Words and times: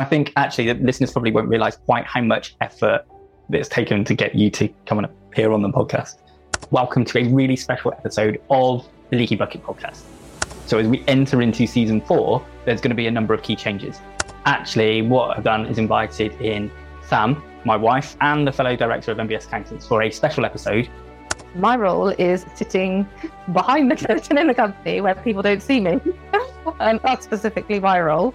I 0.00 0.04
think 0.04 0.32
actually 0.36 0.72
the 0.72 0.74
listeners 0.74 1.10
probably 1.10 1.32
won't 1.32 1.48
realize 1.48 1.74
quite 1.74 2.04
how 2.04 2.20
much 2.20 2.54
effort 2.60 3.04
it's 3.50 3.68
taken 3.68 4.04
to 4.04 4.14
get 4.14 4.32
you 4.32 4.48
to 4.50 4.68
come 4.86 4.98
and 4.98 5.06
appear 5.06 5.50
on 5.50 5.60
the 5.60 5.70
podcast. 5.70 6.18
Welcome 6.70 7.04
to 7.06 7.18
a 7.18 7.24
really 7.24 7.56
special 7.56 7.92
episode 7.92 8.40
of 8.48 8.86
the 9.10 9.16
Leaky 9.16 9.34
Bucket 9.34 9.64
podcast. 9.64 10.02
So, 10.66 10.78
as 10.78 10.86
we 10.86 11.02
enter 11.08 11.42
into 11.42 11.66
season 11.66 12.00
four, 12.00 12.46
there's 12.64 12.80
going 12.80 12.90
to 12.90 12.94
be 12.94 13.08
a 13.08 13.10
number 13.10 13.34
of 13.34 13.42
key 13.42 13.56
changes. 13.56 14.00
Actually, 14.44 15.02
what 15.02 15.36
I've 15.36 15.42
done 15.42 15.66
is 15.66 15.78
invited 15.78 16.40
in 16.40 16.70
Sam, 17.08 17.42
my 17.64 17.74
wife, 17.74 18.16
and 18.20 18.46
the 18.46 18.52
fellow 18.52 18.76
director 18.76 19.10
of 19.10 19.18
MBS 19.18 19.46
Accountants 19.46 19.84
for 19.84 20.02
a 20.04 20.12
special 20.12 20.44
episode. 20.44 20.88
My 21.56 21.74
role 21.74 22.10
is 22.10 22.46
sitting 22.54 23.04
behind 23.52 23.90
the 23.90 23.96
curtain 23.96 24.38
in 24.38 24.46
the 24.46 24.54
company 24.54 25.00
where 25.00 25.16
people 25.16 25.42
don't 25.42 25.60
see 25.60 25.80
me. 25.80 25.98
and 26.78 27.00
that's 27.02 27.24
specifically 27.24 27.80
my 27.80 28.00
role 28.00 28.32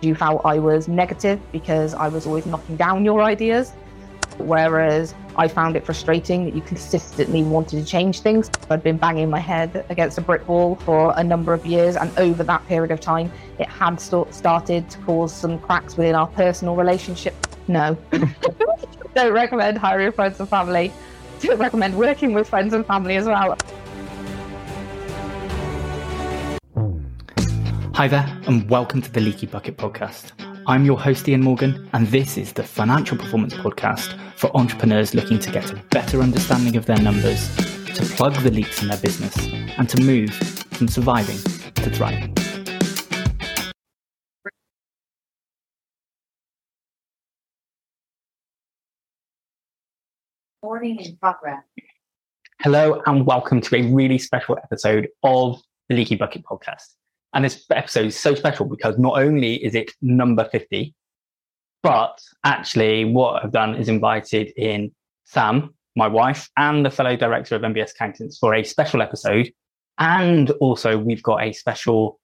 you 0.00 0.14
felt 0.14 0.42
I 0.44 0.58
was 0.58 0.88
negative 0.88 1.40
because 1.52 1.94
I 1.94 2.08
was 2.08 2.26
always 2.26 2.46
knocking 2.46 2.76
down 2.76 3.04
your 3.04 3.22
ideas. 3.22 3.72
Whereas 4.38 5.14
I 5.36 5.48
found 5.48 5.76
it 5.76 5.84
frustrating 5.84 6.44
that 6.44 6.54
you 6.54 6.60
consistently 6.60 7.42
wanted 7.42 7.82
to 7.82 7.84
change 7.84 8.20
things. 8.20 8.50
I'd 8.70 8.82
been 8.82 8.98
banging 8.98 9.30
my 9.30 9.38
head 9.38 9.86
against 9.88 10.18
a 10.18 10.20
brick 10.20 10.46
wall 10.46 10.76
for 10.76 11.14
a 11.16 11.24
number 11.24 11.54
of 11.54 11.64
years, 11.64 11.96
and 11.96 12.16
over 12.18 12.42
that 12.42 12.66
period 12.66 12.90
of 12.90 13.00
time, 13.00 13.32
it 13.58 13.68
had 13.68 13.98
st- 14.00 14.34
started 14.34 14.90
to 14.90 14.98
cause 14.98 15.34
some 15.34 15.58
cracks 15.58 15.96
within 15.96 16.14
our 16.14 16.26
personal 16.26 16.76
relationship. 16.76 17.34
No, 17.68 17.96
don't 19.14 19.32
recommend 19.32 19.78
hiring 19.78 20.12
friends 20.12 20.38
and 20.38 20.48
family. 20.48 20.92
Don't 21.40 21.58
recommend 21.58 21.96
working 21.96 22.32
with 22.32 22.48
friends 22.48 22.72
and 22.74 22.86
family 22.86 23.16
as 23.16 23.26
well. 23.26 23.56
Hi 27.96 28.06
there, 28.06 28.26
and 28.46 28.68
welcome 28.68 29.00
to 29.00 29.10
the 29.10 29.22
Leaky 29.22 29.46
Bucket 29.46 29.78
Podcast. 29.78 30.32
I'm 30.66 30.84
your 30.84 31.00
host, 31.00 31.26
Ian 31.30 31.42
Morgan, 31.42 31.88
and 31.94 32.06
this 32.08 32.36
is 32.36 32.52
the 32.52 32.62
Financial 32.62 33.16
Performance 33.16 33.54
Podcast 33.54 34.18
for 34.36 34.54
entrepreneurs 34.54 35.14
looking 35.14 35.38
to 35.38 35.50
get 35.50 35.72
a 35.72 35.76
better 35.92 36.20
understanding 36.20 36.76
of 36.76 36.84
their 36.84 36.98
numbers, 36.98 37.56
to 37.56 38.04
plug 38.14 38.34
the 38.42 38.50
leaks 38.50 38.82
in 38.82 38.88
their 38.88 38.98
business, 38.98 39.34
and 39.78 39.88
to 39.88 39.98
move 40.02 40.30
from 40.34 40.88
surviving 40.88 41.38
to 41.38 41.90
thriving. 41.90 42.34
Morning 50.62 51.00
in 51.00 51.16
progress. 51.16 51.62
Hello, 52.60 53.00
and 53.06 53.24
welcome 53.24 53.62
to 53.62 53.76
a 53.76 53.90
really 53.90 54.18
special 54.18 54.58
episode 54.62 55.08
of 55.22 55.62
the 55.88 55.96
Leaky 55.96 56.16
Bucket 56.16 56.42
Podcast. 56.42 56.92
And 57.36 57.44
this 57.44 57.66
episode 57.70 58.06
is 58.06 58.18
so 58.18 58.34
special 58.34 58.64
because 58.64 58.96
not 58.96 59.18
only 59.18 59.62
is 59.62 59.74
it 59.74 59.92
number 60.00 60.46
50, 60.46 60.94
but 61.82 62.18
actually 62.44 63.04
what 63.04 63.44
I've 63.44 63.52
done 63.52 63.74
is 63.74 63.90
invited 63.90 64.54
in 64.56 64.90
Sam, 65.24 65.74
my 65.96 66.08
wife, 66.08 66.48
and 66.56 66.86
the 66.86 66.90
fellow 66.90 67.14
director 67.14 67.54
of 67.54 67.60
MBS 67.60 67.90
Accountants 67.90 68.38
for 68.38 68.54
a 68.54 68.64
special 68.64 69.02
episode. 69.02 69.52
And 69.98 70.50
also 70.62 70.96
we've 70.96 71.22
got 71.22 71.42
a 71.42 71.52
special 71.52 72.18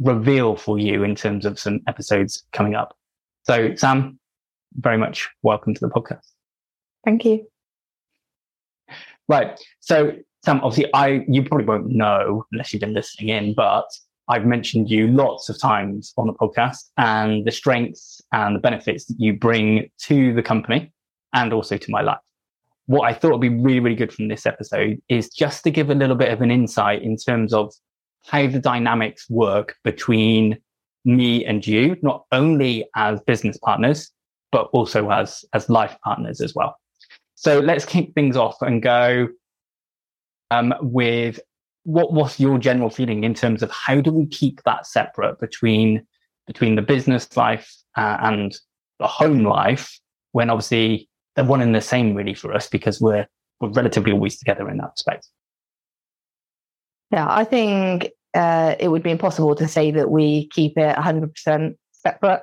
reveal 0.00 0.56
for 0.56 0.76
you 0.76 1.04
in 1.04 1.14
terms 1.14 1.46
of 1.46 1.60
some 1.60 1.78
episodes 1.86 2.42
coming 2.52 2.74
up. 2.74 2.96
So 3.44 3.76
Sam, 3.76 4.18
very 4.74 4.98
much 4.98 5.28
welcome 5.44 5.72
to 5.72 5.80
the 5.80 5.88
podcast. 5.88 6.26
Thank 7.04 7.24
you. 7.24 7.46
Right. 9.30 9.60
So 9.78 10.12
Sam, 10.44 10.60
obviously, 10.64 10.92
I 10.92 11.24
you 11.28 11.44
probably 11.44 11.64
won't 11.64 11.86
know 11.86 12.44
unless 12.50 12.72
you've 12.72 12.80
been 12.80 12.94
listening 12.94 13.28
in, 13.28 13.54
but 13.54 13.86
I've 14.26 14.44
mentioned 14.44 14.90
you 14.90 15.06
lots 15.06 15.48
of 15.48 15.56
times 15.60 16.12
on 16.18 16.26
the 16.26 16.32
podcast 16.32 16.90
and 16.96 17.46
the 17.46 17.52
strengths 17.52 18.20
and 18.32 18.56
the 18.56 18.60
benefits 18.60 19.04
that 19.04 19.20
you 19.20 19.34
bring 19.38 19.88
to 20.06 20.34
the 20.34 20.42
company 20.42 20.92
and 21.32 21.52
also 21.52 21.76
to 21.76 21.90
my 21.92 22.00
life. 22.00 22.18
What 22.86 23.02
I 23.02 23.14
thought 23.14 23.30
would 23.30 23.40
be 23.40 23.50
really, 23.50 23.78
really 23.78 23.94
good 23.94 24.12
from 24.12 24.26
this 24.26 24.46
episode 24.46 25.00
is 25.08 25.28
just 25.28 25.62
to 25.62 25.70
give 25.70 25.90
a 25.90 25.94
little 25.94 26.16
bit 26.16 26.32
of 26.32 26.42
an 26.42 26.50
insight 26.50 27.02
in 27.02 27.16
terms 27.16 27.54
of 27.54 27.72
how 28.26 28.48
the 28.48 28.58
dynamics 28.58 29.30
work 29.30 29.76
between 29.84 30.58
me 31.04 31.44
and 31.44 31.64
you, 31.64 31.96
not 32.02 32.24
only 32.32 32.84
as 32.96 33.20
business 33.28 33.58
partners, 33.58 34.10
but 34.50 34.68
also 34.72 35.08
as, 35.10 35.44
as 35.52 35.70
life 35.70 35.96
partners 36.02 36.40
as 36.40 36.52
well. 36.52 36.79
So 37.40 37.58
let's 37.58 37.86
kick 37.86 38.12
things 38.12 38.36
off 38.36 38.60
and 38.60 38.82
go 38.82 39.28
um, 40.50 40.74
with 40.82 41.40
what 41.84 42.12
was 42.12 42.38
your 42.38 42.58
general 42.58 42.90
feeling 42.90 43.24
in 43.24 43.32
terms 43.32 43.62
of 43.62 43.70
how 43.70 44.02
do 44.02 44.12
we 44.12 44.26
keep 44.26 44.62
that 44.64 44.86
separate 44.86 45.40
between 45.40 46.06
between 46.46 46.74
the 46.74 46.82
business 46.82 47.34
life 47.38 47.74
uh, 47.96 48.18
and 48.20 48.54
the 48.98 49.06
home 49.06 49.44
life 49.44 49.98
when 50.32 50.50
obviously 50.50 51.08
they're 51.34 51.46
one 51.46 51.62
and 51.62 51.74
the 51.74 51.80
same 51.80 52.14
really 52.14 52.34
for 52.34 52.52
us 52.52 52.66
because 52.66 53.00
we're 53.00 53.26
we're 53.58 53.70
relatively 53.70 54.12
always 54.12 54.38
together 54.38 54.68
in 54.68 54.76
that 54.76 54.90
respect. 54.90 55.26
Yeah, 57.10 57.26
I 57.26 57.44
think 57.44 58.10
uh, 58.34 58.74
it 58.78 58.88
would 58.88 59.02
be 59.02 59.12
impossible 59.12 59.54
to 59.54 59.66
say 59.66 59.92
that 59.92 60.10
we 60.10 60.48
keep 60.48 60.76
it 60.76 60.94
100% 60.94 61.74
separate. 61.92 62.42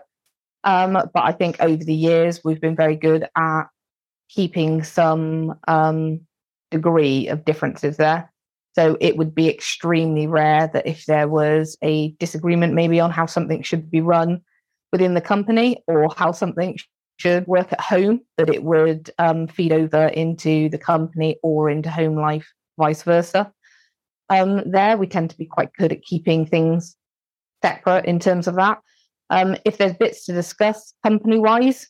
Um, 0.63 0.93
but 0.93 1.23
I 1.23 1.33
think 1.33 1.57
over 1.59 1.83
the 1.83 1.93
years, 1.93 2.41
we've 2.43 2.59
been 2.59 2.75
very 2.75 2.95
good 2.95 3.27
at 3.35 3.65
keeping 4.29 4.83
some 4.83 5.57
um, 5.67 6.21
degree 6.71 7.27
of 7.27 7.45
differences 7.45 7.97
there. 7.97 8.31
So 8.73 8.95
it 9.01 9.17
would 9.17 9.33
be 9.33 9.49
extremely 9.49 10.27
rare 10.27 10.69
that 10.71 10.85
if 10.85 11.05
there 11.05 11.27
was 11.27 11.77
a 11.83 12.11
disagreement, 12.19 12.75
maybe 12.75 12.99
on 12.99 13.09
how 13.09 13.25
something 13.25 13.63
should 13.63 13.89
be 13.89 14.01
run 14.01 14.41
within 14.91 15.15
the 15.15 15.21
company 15.21 15.83
or 15.87 16.13
how 16.15 16.31
something 16.31 16.77
should 17.17 17.47
work 17.47 17.73
at 17.73 17.81
home, 17.81 18.21
that 18.37 18.49
it 18.49 18.63
would 18.63 19.09
um, 19.17 19.47
feed 19.47 19.71
over 19.71 20.07
into 20.07 20.69
the 20.69 20.77
company 20.77 21.37
or 21.41 21.69
into 21.69 21.89
home 21.89 22.15
life, 22.15 22.47
vice 22.77 23.01
versa. 23.01 23.51
Um, 24.29 24.69
there, 24.69 24.97
we 24.97 25.07
tend 25.07 25.31
to 25.31 25.37
be 25.37 25.45
quite 25.45 25.73
good 25.73 25.91
at 25.91 26.03
keeping 26.03 26.45
things 26.45 26.95
separate 27.63 28.05
in 28.05 28.19
terms 28.19 28.47
of 28.47 28.55
that. 28.55 28.79
Um, 29.29 29.55
if 29.65 29.77
there's 29.77 29.93
bits 29.93 30.25
to 30.25 30.33
discuss 30.33 30.93
company 31.03 31.39
wise, 31.39 31.87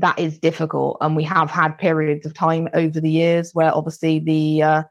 that 0.00 0.18
is 0.18 0.38
difficult. 0.38 0.98
And 1.00 1.16
we 1.16 1.24
have 1.24 1.50
had 1.50 1.78
periods 1.78 2.26
of 2.26 2.34
time 2.34 2.68
over 2.74 3.00
the 3.00 3.10
years 3.10 3.52
where 3.52 3.74
obviously 3.74 4.18
the 4.18 4.62
uh, 4.62 4.82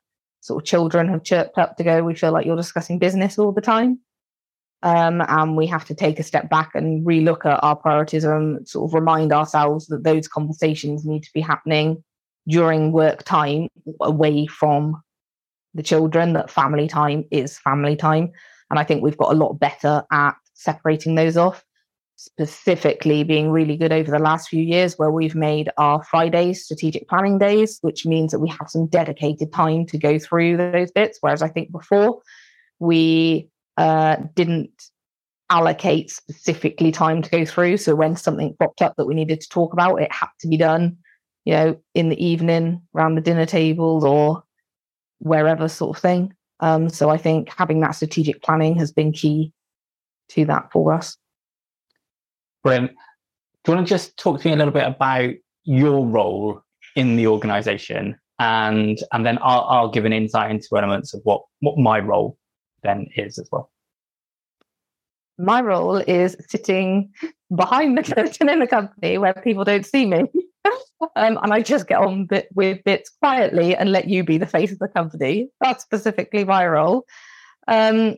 sort 0.42 0.62
of 0.62 0.68
children 0.68 1.08
have 1.10 1.24
chirped 1.24 1.58
up 1.58 1.78
to 1.78 1.84
go, 1.84 2.04
we 2.04 2.16
feel 2.16 2.32
like 2.32 2.46
you're 2.46 2.56
discussing 2.56 3.00
business 3.00 3.40
all 3.40 3.52
the 3.52 3.62
time. 3.62 4.00
Um, 4.84 5.24
and 5.28 5.58
we 5.58 5.66
have 5.68 5.86
to 5.86 5.96
take 5.96 6.20
a 6.20 6.24
step 6.24 6.50
back 6.50 6.72
and 6.76 7.06
relook 7.06 7.46
at 7.46 7.64
our 7.64 7.76
priorities 7.76 8.24
and 8.24 8.68
sort 8.68 8.90
of 8.90 8.94
remind 8.94 9.34
ourselves 9.34 9.88
that 9.88 10.04
those 10.04 10.28
conversations 10.28 11.06
need 11.06 11.24
to 11.24 11.34
be 11.34 11.42
happening 11.42 12.04
during 12.48 12.92
work 12.92 13.24
time 13.24 13.70
away 14.02 14.46
from 14.46 15.02
the 15.74 15.82
children, 15.82 16.34
that 16.34 16.52
family 16.52 16.88
time 16.88 17.26
is 17.32 17.58
family 17.58 17.96
time. 17.96 18.32
And 18.70 18.80
I 18.80 18.84
think 18.84 19.02
we've 19.02 19.18
got 19.18 19.34
a 19.34 19.38
lot 19.38 19.54
better 19.54 20.04
at 20.12 20.36
separating 20.54 21.16
those 21.16 21.38
off 21.38 21.64
specifically 22.16 23.24
being 23.24 23.52
really 23.52 23.76
good 23.76 23.92
over 23.92 24.10
the 24.10 24.20
last 24.20 24.50
few 24.50 24.62
years 24.62 24.98
where 24.98 25.12
we've 25.12 25.36
made 25.36 25.70
our 25.78 26.04
Fridays 26.04 26.64
strategic 26.64 27.08
planning 27.10 27.38
days, 27.38 27.80
which 27.82 28.06
means 28.06 28.32
that 28.32 28.40
we 28.40 28.50
have 28.50 28.70
some 28.70 28.88
dedicated 28.88 29.52
time 29.54 29.86
to 29.88 29.98
go 29.98 30.18
through 30.18 30.58
those 30.58 30.92
bits. 30.92 31.18
Whereas 31.22 31.42
I 31.42 31.50
think 31.50 31.72
before 31.72 32.22
we 32.80 33.50
uh, 33.78 34.18
didn't 34.34 34.90
allocate 35.50 36.10
specifically 36.10 36.92
time 36.92 37.22
to 37.22 37.30
go 37.30 37.46
through. 37.46 37.78
So 37.78 37.96
when 37.96 38.16
something 38.16 38.56
popped 38.60 38.82
up 38.82 38.96
that 38.98 39.06
we 39.06 39.14
needed 39.14 39.42
to 39.42 39.50
talk 39.50 39.74
about, 39.74 40.02
it 40.02 40.12
had 40.12 40.30
to 40.40 40.48
be 40.48 40.58
done, 40.58 40.98
you 41.44 41.54
know, 41.54 41.82
in 41.94 42.10
the 42.10 42.26
evening 42.26 42.82
around 42.96 43.16
the 43.16 43.22
dinner 43.22 43.46
table 43.46 44.06
or 44.06 44.44
wherever 45.20 45.68
sort 45.68 45.98
of 45.98 46.02
thing. 46.02 46.34
Um, 46.62 46.90
so 46.90 47.10
I 47.10 47.18
think 47.18 47.50
having 47.56 47.82
that 47.82 47.92
strategic 47.92 48.42
planning 48.42 48.78
has 48.78 48.92
been 48.92 49.12
key 49.12 49.52
to 50.30 50.46
that 50.46 50.72
for 50.72 50.94
us. 50.94 51.18
Do 52.66 53.72
you 53.72 53.74
want 53.74 53.88
to 53.88 53.90
just 53.90 54.18
talk 54.18 54.42
to 54.42 54.48
me 54.48 54.54
a 54.54 54.58
little 54.58 54.74
bit 54.74 54.88
about 54.88 55.32
your 55.64 56.06
role 56.06 56.62
in 56.96 57.16
the 57.16 57.28
organization? 57.28 58.18
And 58.40 58.98
and 59.14 59.26
then 59.26 59.40
I'll, 59.42 59.64
I'll 59.70 59.90
give 59.90 60.06
an 60.06 60.14
insight 60.14 60.52
into 60.52 60.68
elements 60.78 61.14
of 61.14 61.22
what 61.24 61.44
what 61.62 61.78
my 61.78 62.00
role 62.00 62.38
then 62.84 63.08
is 63.16 63.40
as 63.40 63.48
well. 63.52 63.72
My 65.38 65.62
role 65.62 65.98
is 65.98 66.36
sitting 66.50 67.12
behind 67.56 67.98
the 67.98 68.04
curtain 68.04 68.50
in 68.50 68.60
the 68.60 68.68
company 68.68 69.18
where 69.18 69.34
people 69.34 69.64
don't 69.64 69.86
see 69.86 70.06
me. 70.06 70.24
Um, 71.18 71.38
and 71.44 71.54
i 71.54 71.62
just 71.62 71.88
get 71.88 72.00
on 72.00 72.26
bit, 72.26 72.48
with 72.56 72.84
bits 72.84 73.12
quietly 73.22 73.76
and 73.76 73.92
let 73.92 74.08
you 74.08 74.24
be 74.24 74.38
the 74.38 74.48
face 74.48 74.72
of 74.72 74.80
the 74.80 74.88
company. 74.88 75.50
That's 75.62 75.84
specifically 75.84 76.46
my 76.46 76.66
role. 76.66 77.06
Um, 77.68 78.16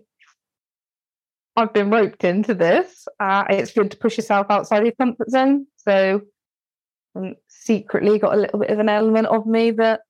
I've 1.57 1.73
been 1.73 1.89
roped 1.89 2.23
into 2.23 2.53
this. 2.53 3.07
Uh, 3.19 3.45
it's 3.49 3.71
good 3.73 3.89
to 3.89 3.97
push 3.97 4.15
yourself 4.15 4.45
outside 4.51 4.83
your 4.83 4.93
comfort 4.93 5.31
zone. 5.31 5.65
So, 5.77 6.21
um, 7.15 7.33
secretly 7.47 8.19
got 8.19 8.35
a 8.35 8.39
little 8.39 8.59
bit 8.59 8.69
of 8.69 8.77
an 8.77 8.89
element 8.89 9.25
of 9.25 9.47
me 9.47 9.71
that 9.71 10.01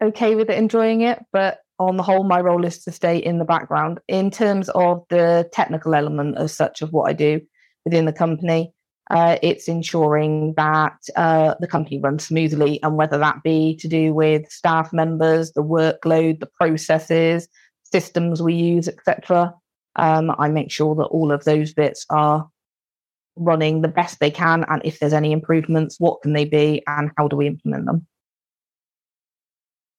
okay 0.00 0.36
with 0.36 0.48
it, 0.48 0.56
enjoying 0.56 1.00
it. 1.00 1.18
But 1.32 1.58
on 1.80 1.96
the 1.96 2.04
whole, 2.04 2.22
my 2.22 2.40
role 2.40 2.64
is 2.64 2.84
to 2.84 2.92
stay 2.92 3.18
in 3.18 3.40
the 3.40 3.44
background. 3.44 3.98
In 4.06 4.30
terms 4.30 4.68
of 4.68 5.04
the 5.10 5.50
technical 5.52 5.96
element 5.96 6.38
of 6.38 6.48
such 6.52 6.80
of 6.80 6.92
what 6.92 7.10
I 7.10 7.12
do 7.12 7.40
within 7.84 8.04
the 8.04 8.12
company. 8.12 8.72
Uh, 9.10 9.38
it's 9.42 9.68
ensuring 9.68 10.52
that 10.58 10.98
uh, 11.16 11.54
the 11.60 11.66
company 11.66 11.98
runs 11.98 12.26
smoothly, 12.26 12.78
and 12.82 12.96
whether 12.96 13.16
that 13.16 13.42
be 13.42 13.74
to 13.76 13.88
do 13.88 14.12
with 14.12 14.48
staff 14.52 14.92
members, 14.92 15.52
the 15.52 15.62
workload, 15.62 16.40
the 16.40 16.48
processes, 16.60 17.48
systems 17.84 18.42
we 18.42 18.52
use, 18.52 18.86
etc. 18.86 19.54
Um, 19.98 20.34
I 20.38 20.48
make 20.48 20.70
sure 20.70 20.94
that 20.94 21.04
all 21.04 21.32
of 21.32 21.44
those 21.44 21.74
bits 21.74 22.06
are 22.08 22.48
running 23.36 23.82
the 23.82 23.88
best 23.88 24.20
they 24.20 24.30
can, 24.30 24.64
and 24.68 24.80
if 24.84 24.98
there's 24.98 25.12
any 25.12 25.32
improvements, 25.32 25.96
what 25.98 26.22
can 26.22 26.32
they 26.32 26.44
be, 26.44 26.82
and 26.86 27.10
how 27.16 27.28
do 27.28 27.36
we 27.36 27.46
implement 27.46 27.86
them? 27.86 28.06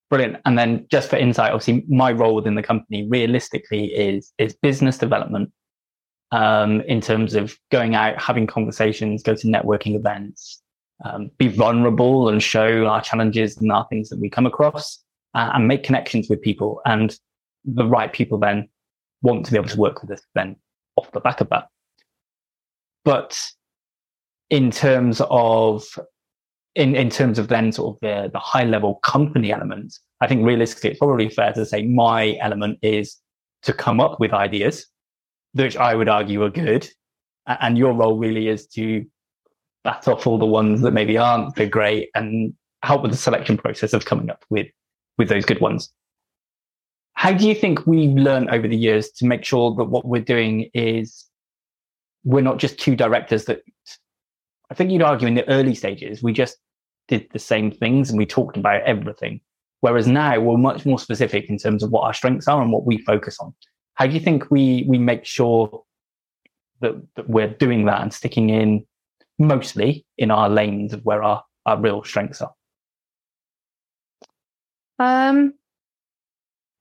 Brilliant. 0.09 0.37
And 0.45 0.57
then 0.57 0.87
just 0.89 1.09
for 1.09 1.17
insight, 1.17 1.51
obviously 1.51 1.85
my 1.87 2.11
role 2.11 2.33
within 2.33 2.55
the 2.55 2.63
company 2.63 3.07
realistically 3.07 3.85
is 3.93 4.33
is 4.39 4.55
business 4.55 4.97
development 4.97 5.51
um, 6.31 6.81
in 6.81 6.99
terms 6.99 7.35
of 7.35 7.55
going 7.71 7.93
out, 7.93 8.19
having 8.19 8.47
conversations, 8.47 9.21
go 9.21 9.35
to 9.35 9.47
networking 9.47 9.95
events, 9.95 10.61
um, 11.05 11.29
be 11.37 11.47
vulnerable 11.47 12.29
and 12.29 12.41
show 12.41 12.87
our 12.87 13.01
challenges 13.01 13.57
and 13.57 13.71
our 13.71 13.85
things 13.89 14.09
that 14.09 14.19
we 14.19 14.29
come 14.29 14.47
across 14.47 15.03
uh, 15.35 15.51
and 15.53 15.67
make 15.67 15.83
connections 15.83 16.27
with 16.27 16.41
people. 16.41 16.81
And 16.85 17.15
the 17.63 17.85
right 17.85 18.11
people 18.11 18.39
then 18.39 18.67
want 19.21 19.45
to 19.45 19.51
be 19.51 19.57
able 19.57 19.69
to 19.69 19.77
work 19.77 20.01
with 20.01 20.11
us 20.11 20.21
then 20.35 20.55
off 20.95 21.11
the 21.11 21.19
back 21.19 21.41
of 21.41 21.49
that. 21.49 21.67
But 23.03 23.39
in 24.49 24.71
terms 24.71 25.21
of 25.29 25.83
in, 26.75 26.95
in 26.95 27.09
terms 27.09 27.39
of 27.39 27.47
then 27.47 27.71
sort 27.71 27.95
of 27.95 27.99
the, 28.01 28.29
the 28.31 28.39
high 28.39 28.63
level 28.63 28.95
company 28.95 29.51
element, 29.51 29.97
I 30.21 30.27
think 30.27 30.45
realistically, 30.45 30.91
it's 30.91 30.99
probably 30.99 31.29
fair 31.29 31.53
to 31.53 31.65
say 31.65 31.85
my 31.85 32.37
element 32.41 32.79
is 32.81 33.17
to 33.63 33.73
come 33.73 33.99
up 33.99 34.19
with 34.19 34.33
ideas, 34.33 34.85
which 35.53 35.75
I 35.77 35.95
would 35.95 36.09
argue 36.09 36.43
are 36.43 36.49
good. 36.49 36.87
And 37.47 37.77
your 37.77 37.93
role 37.93 38.17
really 38.17 38.47
is 38.47 38.67
to 38.67 39.05
bat 39.83 40.07
off 40.07 40.27
all 40.27 40.37
the 40.37 40.45
ones 40.45 40.81
that 40.81 40.91
maybe 40.91 41.17
aren't 41.17 41.55
so 41.55 41.67
great 41.67 42.09
and 42.15 42.53
help 42.83 43.01
with 43.01 43.11
the 43.11 43.17
selection 43.17 43.57
process 43.57 43.93
of 43.93 44.05
coming 44.05 44.29
up 44.29 44.45
with, 44.49 44.67
with 45.17 45.29
those 45.29 45.45
good 45.45 45.59
ones. 45.59 45.91
How 47.19 47.33
do 47.33 47.45
you 47.45 47.53
think 47.53 47.85
we've 47.85 48.15
learned 48.15 48.49
over 48.49 48.65
the 48.65 48.77
years 48.77 49.11
to 49.17 49.25
make 49.25 49.43
sure 49.43 49.75
that 49.75 49.83
what 49.83 50.05
we're 50.05 50.21
doing 50.21 50.69
is 50.73 51.25
we're 52.23 52.39
not 52.39 52.59
just 52.59 52.79
two 52.79 52.95
directors 52.95 53.43
that 53.43 53.61
I 54.71 54.73
think 54.73 54.89
you'd 54.89 55.01
argue 55.01 55.27
in 55.27 55.33
the 55.33 55.45
early 55.49 55.75
stages, 55.75 56.23
we 56.23 56.31
just 56.31 56.55
did 57.09 57.27
the 57.33 57.37
same 57.39 57.71
things 57.71 58.09
and 58.09 58.17
we 58.17 58.25
talked 58.25 58.55
about 58.55 58.83
everything. 58.83 59.41
Whereas 59.81 60.07
now 60.07 60.39
we're 60.39 60.55
much 60.55 60.85
more 60.85 60.97
specific 60.97 61.49
in 61.49 61.57
terms 61.57 61.83
of 61.83 61.91
what 61.91 62.05
our 62.05 62.13
strengths 62.13 62.47
are 62.47 62.61
and 62.61 62.71
what 62.71 62.85
we 62.85 62.99
focus 62.99 63.37
on. 63.41 63.53
How 63.95 64.07
do 64.07 64.13
you 64.13 64.21
think 64.21 64.49
we 64.49 64.85
we 64.87 64.97
make 64.97 65.25
sure 65.25 65.83
that, 66.79 66.95
that 67.17 67.29
we're 67.29 67.49
doing 67.49 67.83
that 67.87 68.01
and 68.01 68.13
sticking 68.13 68.49
in 68.49 68.85
mostly 69.37 70.05
in 70.17 70.31
our 70.31 70.49
lanes 70.49 70.93
of 70.93 71.03
where 71.03 71.21
our, 71.21 71.43
our 71.65 71.77
real 71.81 72.01
strengths 72.01 72.41
are? 72.41 72.53
Um, 74.99 75.58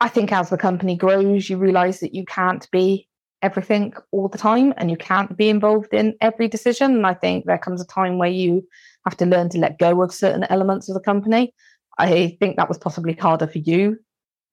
I 0.00 0.09
think 0.09 0.33
as 0.33 0.50
the 0.50 0.59
company 0.59 0.97
grows, 0.97 1.50
you 1.50 1.56
realize 1.56 2.00
that 2.00 2.15
you 2.15 2.25
can't 2.25 2.69
be 2.71 3.09
everything 3.43 3.93
all 4.11 4.29
the 4.29 4.39
time 4.39 4.75
and 4.77 4.91
you 4.91 4.97
can't 4.97 5.37
be 5.37 5.49
involved 5.49 5.93
in 5.93 6.15
every 6.21 6.49
decision. 6.49 6.97
And 6.97 7.06
I 7.06 7.15
think 7.15 7.45
there 7.45 7.59
comes 7.59 7.81
a 7.81 7.87
time 7.87 8.19
where 8.19 8.31
you 8.31 8.67
have 9.05 9.17
to 9.19 9.27
learn 9.27 9.49
to 9.50 9.59
let 9.59 9.79
go 9.79 10.03
of 10.03 10.12
certain 10.12 10.45
elements 10.45 10.89
of 10.89 10.95
the 10.95 11.00
company. 11.00 11.55
I 11.99 12.37
think 12.41 12.56
that 12.56 12.69
was 12.69 12.79
possibly 12.79 13.15
harder 13.15 13.47
for 13.47 13.59
you 13.59 13.99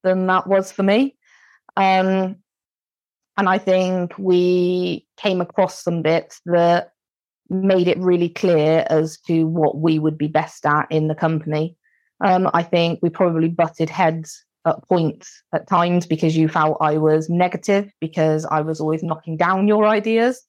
than 0.03 0.27
that 0.27 0.47
was 0.47 0.71
for 0.71 0.83
me. 0.83 1.15
Um, 1.77 2.37
and 3.37 3.49
I 3.49 3.57
think 3.57 4.13
we 4.17 5.05
came 5.17 5.41
across 5.41 5.83
some 5.83 6.01
bits 6.01 6.41
that 6.45 6.91
made 7.49 7.87
it 7.87 7.97
really 7.99 8.29
clear 8.29 8.85
as 8.89 9.19
to 9.27 9.45
what 9.45 9.77
we 9.77 9.99
would 9.99 10.17
be 10.17 10.27
best 10.27 10.65
at 10.65 10.87
in 10.89 11.07
the 11.07 11.15
company. 11.15 11.75
Um, 12.23 12.49
I 12.53 12.63
think 12.63 12.99
we 13.01 13.09
probably 13.09 13.49
butted 13.49 13.89
heads 13.89 14.45
at 14.65 14.87
points 14.87 15.43
at 15.53 15.67
times 15.67 16.05
because 16.05 16.35
you 16.35 16.47
felt 16.47 16.77
I 16.81 16.97
was 16.97 17.29
negative 17.29 17.91
because 17.99 18.45
I 18.45 18.61
was 18.61 18.79
always 18.79 19.03
knocking 19.03 19.37
down 19.37 19.67
your 19.67 19.85
ideas. 19.85 20.41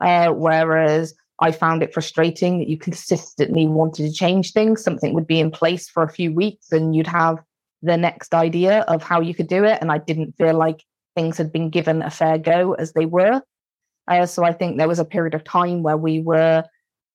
Uh, 0.00 0.30
whereas 0.30 1.14
I 1.40 1.52
found 1.52 1.82
it 1.82 1.92
frustrating 1.92 2.58
that 2.58 2.68
you 2.68 2.78
consistently 2.78 3.66
wanted 3.66 4.08
to 4.08 4.12
change 4.12 4.52
things. 4.52 4.82
Something 4.82 5.14
would 5.14 5.26
be 5.26 5.40
in 5.40 5.50
place 5.50 5.88
for 5.88 6.02
a 6.02 6.08
few 6.08 6.32
weeks 6.32 6.72
and 6.72 6.94
you'd 6.94 7.06
have 7.06 7.38
the 7.82 7.96
next 7.96 8.34
idea 8.34 8.80
of 8.82 9.02
how 9.02 9.20
you 9.20 9.34
could 9.34 9.48
do 9.48 9.64
it. 9.64 9.78
And 9.80 9.92
I 9.92 9.98
didn't 9.98 10.36
feel 10.36 10.54
like 10.54 10.82
things 11.14 11.36
had 11.36 11.52
been 11.52 11.70
given 11.70 12.02
a 12.02 12.10
fair 12.10 12.38
go 12.38 12.74
as 12.74 12.92
they 12.92 13.06
were. 13.06 13.42
Uh, 14.08 14.26
so 14.26 14.44
I 14.44 14.52
think 14.52 14.78
there 14.78 14.88
was 14.88 14.98
a 14.98 15.04
period 15.04 15.34
of 15.34 15.44
time 15.44 15.82
where 15.82 15.96
we 15.96 16.20
were 16.20 16.64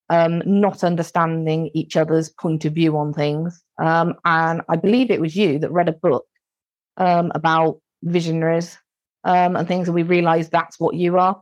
um, 0.10 0.42
not 0.46 0.84
understanding 0.84 1.72
each 1.74 1.98
other's 1.98 2.30
point 2.30 2.66
of 2.66 2.74
view 2.74 2.98
on 2.98 3.14
things. 3.14 3.62
Um, 3.82 4.16
and 4.26 4.62
I 4.70 4.76
believe 4.76 5.10
it 5.10 5.22
was 5.22 5.36
you 5.36 5.60
that 5.60 5.72
read 5.72 5.90
a 5.90 5.94
book 5.94 6.26
um, 6.98 7.32
about 7.36 7.80
visionaries 8.04 8.78
um, 9.24 9.56
and 9.56 9.68
things, 9.68 9.88
and 9.88 9.96
we 9.96 10.04
realized 10.04 10.52
that's 10.52 10.80
what 10.80 10.96
you 10.96 11.18
are. 11.18 11.42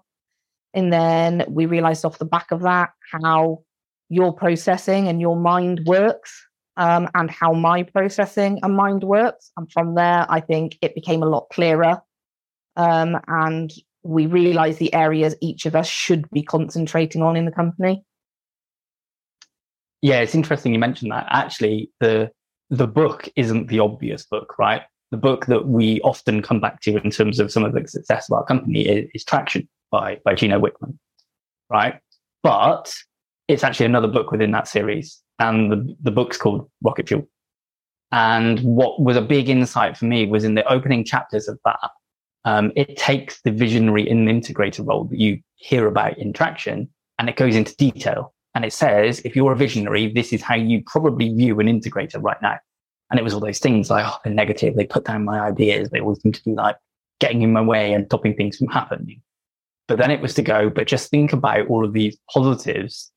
And 0.74 0.92
then 0.92 1.46
we 1.50 1.66
realized 1.66 2.06
off 2.06 2.18
the 2.18 2.26
back 2.26 2.52
of 2.52 2.62
that 2.62 2.92
how 3.12 3.64
your 4.10 4.34
processing 4.34 5.08
and 5.08 5.20
your 5.20 5.36
mind 5.36 5.82
works 5.86 6.48
um, 6.78 7.10
and 7.14 7.30
how 7.30 7.54
my 7.54 7.84
processing 7.84 8.60
and 8.64 8.76
mind 8.76 9.04
works. 9.04 9.52
And 9.58 9.72
from 9.72 9.96
there, 9.96 10.26
I 10.30 10.40
think 10.40 10.78
it 10.82 10.96
became 10.96 11.24
a 11.24 11.30
lot 11.30 11.48
clearer. 11.52 12.02
Um, 12.76 13.20
and 13.28 13.72
we 14.04 14.26
realized 14.26 14.80
the 14.80 14.94
areas 14.94 15.36
each 15.42 15.66
of 15.66 15.76
us 15.76 15.88
should 15.88 16.30
be 16.32 16.44
concentrating 16.44 17.22
on 17.22 17.36
in 17.36 17.46
the 17.46 17.52
company. 17.52 18.04
Yeah, 20.02 20.22
it's 20.22 20.36
interesting 20.36 20.74
you 20.74 20.80
mentioned 20.80 21.12
that. 21.12 21.28
Actually, 21.30 21.92
the 22.00 22.32
the 22.70 22.88
book 22.88 23.30
isn't 23.36 23.68
the 23.68 23.80
obvious 23.80 24.26
book, 24.26 24.58
right? 24.58 24.82
The 25.12 25.18
book 25.18 25.46
that 25.48 25.68
we 25.68 26.00
often 26.02 26.42
come 26.42 26.60
back 26.60 26.82
to 26.82 26.98
in 26.98 27.12
terms 27.12 27.40
of 27.40 27.52
some 27.52 27.64
of 27.64 27.74
the 27.74 27.88
success 27.88 28.30
of 28.30 28.38
our 28.38 28.46
company 28.46 28.82
is, 28.82 29.10
is 29.14 29.24
Traction 29.26 29.68
by, 29.92 30.20
by 30.24 30.36
Gino 30.36 30.60
Wickman, 30.60 30.98
right? 31.70 32.00
But 32.44 32.94
it's 33.48 33.64
actually 33.64 33.86
another 33.86 34.08
book 34.08 34.32
within 34.32 34.52
that 34.52 34.68
series. 34.68 35.22
And 35.40 35.72
the, 35.72 35.96
the 36.02 36.12
book's 36.12 36.38
called 36.38 36.70
Rocket 36.82 37.08
Fuel. 37.08 37.28
And 38.12 38.60
what 38.62 39.02
was 39.02 39.18
a 39.18 39.22
big 39.22 39.50
insight 39.50 39.98
for 39.98 40.06
me 40.06 40.26
was 40.26 40.44
in 40.44 40.56
the 40.56 40.68
opening 40.72 41.04
chapters 41.04 41.48
of 41.48 41.60
that, 41.66 41.90
um, 42.44 42.72
it 42.76 42.98
takes 42.98 43.42
the 43.42 43.52
visionary 43.52 44.10
and 44.10 44.28
integrator 44.28 44.86
role 44.86 45.06
that 45.06 45.20
you 45.20 45.40
hear 45.56 45.88
about 45.88 46.18
in 46.18 46.34
Traction 46.34 46.90
and 47.20 47.30
it 47.30 47.36
goes 47.36 47.56
into 47.56 47.76
detail. 47.76 48.34
And 48.56 48.66
it 48.66 48.74
says, 48.74 49.22
if 49.22 49.36
you're 49.36 49.54
a 49.54 49.56
visionary, 49.56 50.12
this 50.12 50.34
is 50.34 50.42
how 50.42 50.56
you 50.56 50.84
probably 50.86 51.34
view 51.34 51.60
an 51.60 51.68
integrator 51.68 52.22
right 52.22 52.42
now. 52.42 52.58
And 53.12 53.20
it 53.20 53.24
was 53.24 53.34
all 53.34 53.42
those 53.42 53.60
things 53.60 53.90
like, 53.90 54.06
oh, 54.08 54.18
they're 54.24 54.34
negative. 54.34 54.76
They 54.76 54.86
put 54.86 55.04
down 55.06 55.26
my 55.26 55.42
ideas. 55.42 55.90
They 55.90 56.00
always 56.00 56.22
seem 56.22 56.32
to 56.32 56.44
be 56.44 56.54
like 56.54 56.78
getting 57.20 57.42
in 57.42 57.52
my 57.52 57.62
way 57.62 57.94
and 57.94 58.06
stopping 58.06 58.36
things 58.36 58.58
from 58.58 58.70
happening. 58.70 59.22
But 59.88 59.98
then 59.98 60.12
it 60.12 60.22
was 60.22 60.34
to 60.36 60.42
go, 60.42 60.70
but 60.70 60.88
just 60.88 61.12
think 61.12 61.34
about 61.34 61.68
all 61.68 61.84
of 61.84 61.92
these 61.92 62.18
positives 62.34 63.12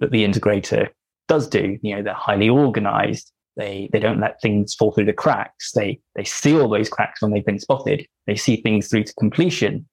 that 0.00 0.10
the 0.10 0.24
integrator 0.24 0.88
does 1.28 1.46
do. 1.48 1.78
You 1.80 1.96
know, 1.96 2.02
they're 2.02 2.14
highly 2.14 2.48
organized. 2.48 3.30
They, 3.56 3.88
they 3.92 4.00
don't 4.00 4.20
let 4.20 4.40
things 4.42 4.74
fall 4.74 4.90
through 4.90 5.04
the 5.04 5.12
cracks. 5.12 5.72
They, 5.72 6.00
they 6.16 6.24
see 6.24 6.58
all 6.58 6.68
those 6.68 6.88
cracks 6.88 7.22
when 7.22 7.32
they've 7.32 7.46
been 7.46 7.60
spotted. 7.60 8.04
They 8.26 8.34
see 8.34 8.56
things 8.56 8.88
through 8.88 9.04
to 9.04 9.14
completion. 9.14 9.88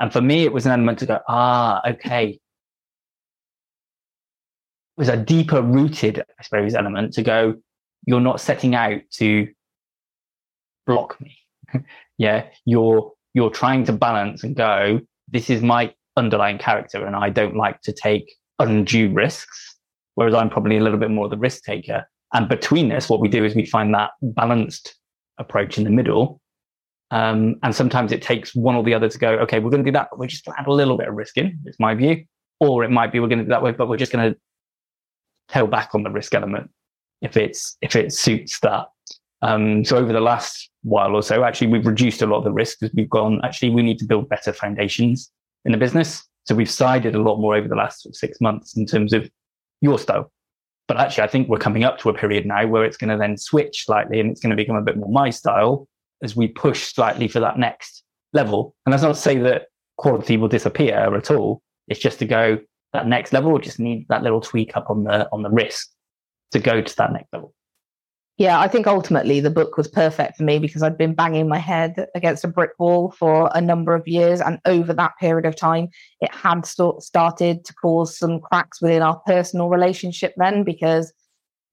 And 0.00 0.12
for 0.12 0.20
me, 0.20 0.44
it 0.44 0.52
was 0.52 0.66
an 0.66 0.72
element 0.72 0.98
to 0.98 1.06
go, 1.06 1.18
ah, 1.28 1.80
okay. 1.88 2.28
It 2.28 2.40
was 4.98 5.08
a 5.08 5.16
deeper 5.16 5.62
rooted, 5.62 6.20
I 6.20 6.42
suppose, 6.42 6.74
element 6.74 7.14
to 7.14 7.22
go, 7.22 7.54
you're 8.08 8.22
not 8.22 8.40
setting 8.40 8.74
out 8.74 9.02
to 9.10 9.46
block 10.86 11.20
me. 11.20 11.36
yeah. 12.16 12.46
You're, 12.64 13.12
you're 13.34 13.50
trying 13.50 13.84
to 13.84 13.92
balance 13.92 14.42
and 14.42 14.56
go, 14.56 15.02
this 15.30 15.50
is 15.50 15.60
my 15.60 15.92
underlying 16.16 16.56
character 16.56 17.04
and 17.04 17.14
I 17.14 17.28
don't 17.28 17.54
like 17.54 17.82
to 17.82 17.92
take 17.92 18.34
undue 18.58 19.12
risks, 19.12 19.76
whereas 20.14 20.34
I'm 20.34 20.48
probably 20.48 20.78
a 20.78 20.80
little 20.80 20.98
bit 20.98 21.10
more 21.10 21.26
of 21.26 21.30
the 21.30 21.36
risk 21.36 21.64
taker. 21.64 22.08
And 22.32 22.48
between 22.48 22.90
us, 22.92 23.10
what 23.10 23.20
we 23.20 23.28
do 23.28 23.44
is 23.44 23.54
we 23.54 23.66
find 23.66 23.92
that 23.92 24.12
balanced 24.22 24.94
approach 25.36 25.76
in 25.76 25.84
the 25.84 25.90
middle. 25.90 26.40
Um, 27.10 27.56
and 27.62 27.74
sometimes 27.74 28.10
it 28.10 28.22
takes 28.22 28.54
one 28.54 28.74
or 28.74 28.82
the 28.84 28.94
other 28.94 29.10
to 29.10 29.18
go, 29.18 29.32
okay, 29.40 29.58
we're 29.58 29.70
going 29.70 29.84
to 29.84 29.90
do 29.90 29.92
that, 29.92 30.08
but 30.10 30.18
we're 30.18 30.28
just 30.28 30.46
going 30.46 30.54
to 30.54 30.60
add 30.62 30.66
a 30.66 30.72
little 30.72 30.96
bit 30.96 31.08
of 31.08 31.14
risk 31.14 31.36
in, 31.36 31.58
it's 31.66 31.78
my 31.78 31.94
view. 31.94 32.24
Or 32.58 32.84
it 32.84 32.90
might 32.90 33.12
be 33.12 33.20
we're 33.20 33.28
going 33.28 33.40
to 33.40 33.44
do 33.44 33.50
that 33.50 33.62
way, 33.62 33.72
but 33.72 33.86
we're 33.86 33.98
just 33.98 34.12
going 34.12 34.32
to 34.32 34.40
tail 35.50 35.66
back 35.66 35.90
on 35.94 36.04
the 36.04 36.10
risk 36.10 36.34
element 36.34 36.70
if 37.22 37.36
it's 37.36 37.76
if 37.82 37.96
it 37.96 38.12
suits 38.12 38.60
that. 38.60 38.86
Um, 39.42 39.84
so 39.84 39.96
over 39.96 40.12
the 40.12 40.20
last 40.20 40.70
while 40.82 41.14
or 41.14 41.22
so, 41.22 41.44
actually, 41.44 41.68
we've 41.68 41.86
reduced 41.86 42.22
a 42.22 42.26
lot 42.26 42.38
of 42.38 42.44
the 42.44 42.52
risk 42.52 42.78
because 42.80 42.94
we've 42.94 43.10
gone, 43.10 43.40
actually, 43.44 43.70
we 43.70 43.82
need 43.82 43.98
to 43.98 44.04
build 44.04 44.28
better 44.28 44.52
foundations 44.52 45.30
in 45.64 45.72
the 45.72 45.78
business. 45.78 46.24
So 46.44 46.54
we've 46.54 46.70
sided 46.70 47.14
a 47.14 47.22
lot 47.22 47.36
more 47.38 47.54
over 47.54 47.68
the 47.68 47.76
last 47.76 48.12
six 48.14 48.40
months 48.40 48.76
in 48.76 48.86
terms 48.86 49.12
of 49.12 49.30
your 49.80 49.98
style. 49.98 50.32
But 50.88 50.96
actually, 50.96 51.24
I 51.24 51.28
think 51.28 51.48
we're 51.48 51.58
coming 51.58 51.84
up 51.84 51.98
to 51.98 52.08
a 52.08 52.14
period 52.14 52.46
now 52.46 52.66
where 52.66 52.84
it's 52.84 52.96
going 52.96 53.10
to 53.10 53.18
then 53.18 53.36
switch 53.36 53.84
slightly 53.84 54.18
and 54.18 54.30
it's 54.30 54.40
going 54.40 54.50
to 54.50 54.56
become 54.56 54.76
a 54.76 54.82
bit 54.82 54.96
more 54.96 55.10
my 55.10 55.30
style 55.30 55.86
as 56.22 56.34
we 56.34 56.48
push 56.48 56.92
slightly 56.92 57.28
for 57.28 57.40
that 57.40 57.58
next 57.58 58.02
level. 58.32 58.74
And 58.86 58.92
that's 58.92 59.02
not 59.02 59.14
to 59.14 59.20
say 59.20 59.38
that 59.38 59.66
quality 59.98 60.36
will 60.36 60.48
disappear 60.48 61.14
at 61.14 61.30
all. 61.30 61.62
It's 61.86 62.00
just 62.00 62.18
to 62.20 62.24
go, 62.24 62.58
that 62.94 63.06
next 63.06 63.32
level 63.32 63.52
or 63.52 63.60
just 63.60 63.78
need 63.78 64.06
that 64.08 64.22
little 64.22 64.40
tweak 64.40 64.76
up 64.76 64.88
on 64.88 65.04
the 65.04 65.28
on 65.30 65.42
the 65.42 65.50
wrist 65.50 65.94
to 66.52 66.58
go 66.58 66.80
to 66.80 66.96
that 66.96 67.12
next 67.12 67.32
level? 67.32 67.54
Yeah, 68.38 68.60
I 68.60 68.68
think 68.68 68.86
ultimately 68.86 69.40
the 69.40 69.50
book 69.50 69.76
was 69.76 69.88
perfect 69.88 70.36
for 70.36 70.44
me 70.44 70.60
because 70.60 70.84
I'd 70.84 70.96
been 70.96 71.14
banging 71.14 71.48
my 71.48 71.58
head 71.58 72.06
against 72.14 72.44
a 72.44 72.48
brick 72.48 72.70
wall 72.78 73.10
for 73.10 73.50
a 73.52 73.60
number 73.60 73.96
of 73.96 74.06
years. 74.06 74.40
And 74.40 74.60
over 74.64 74.92
that 74.92 75.18
period 75.18 75.44
of 75.44 75.56
time, 75.56 75.88
it 76.20 76.32
had 76.32 76.64
st- 76.64 77.02
started 77.02 77.64
to 77.64 77.74
cause 77.74 78.16
some 78.16 78.38
cracks 78.38 78.80
within 78.80 79.02
our 79.02 79.20
personal 79.26 79.68
relationship 79.68 80.34
then 80.36 80.62
because 80.62 81.12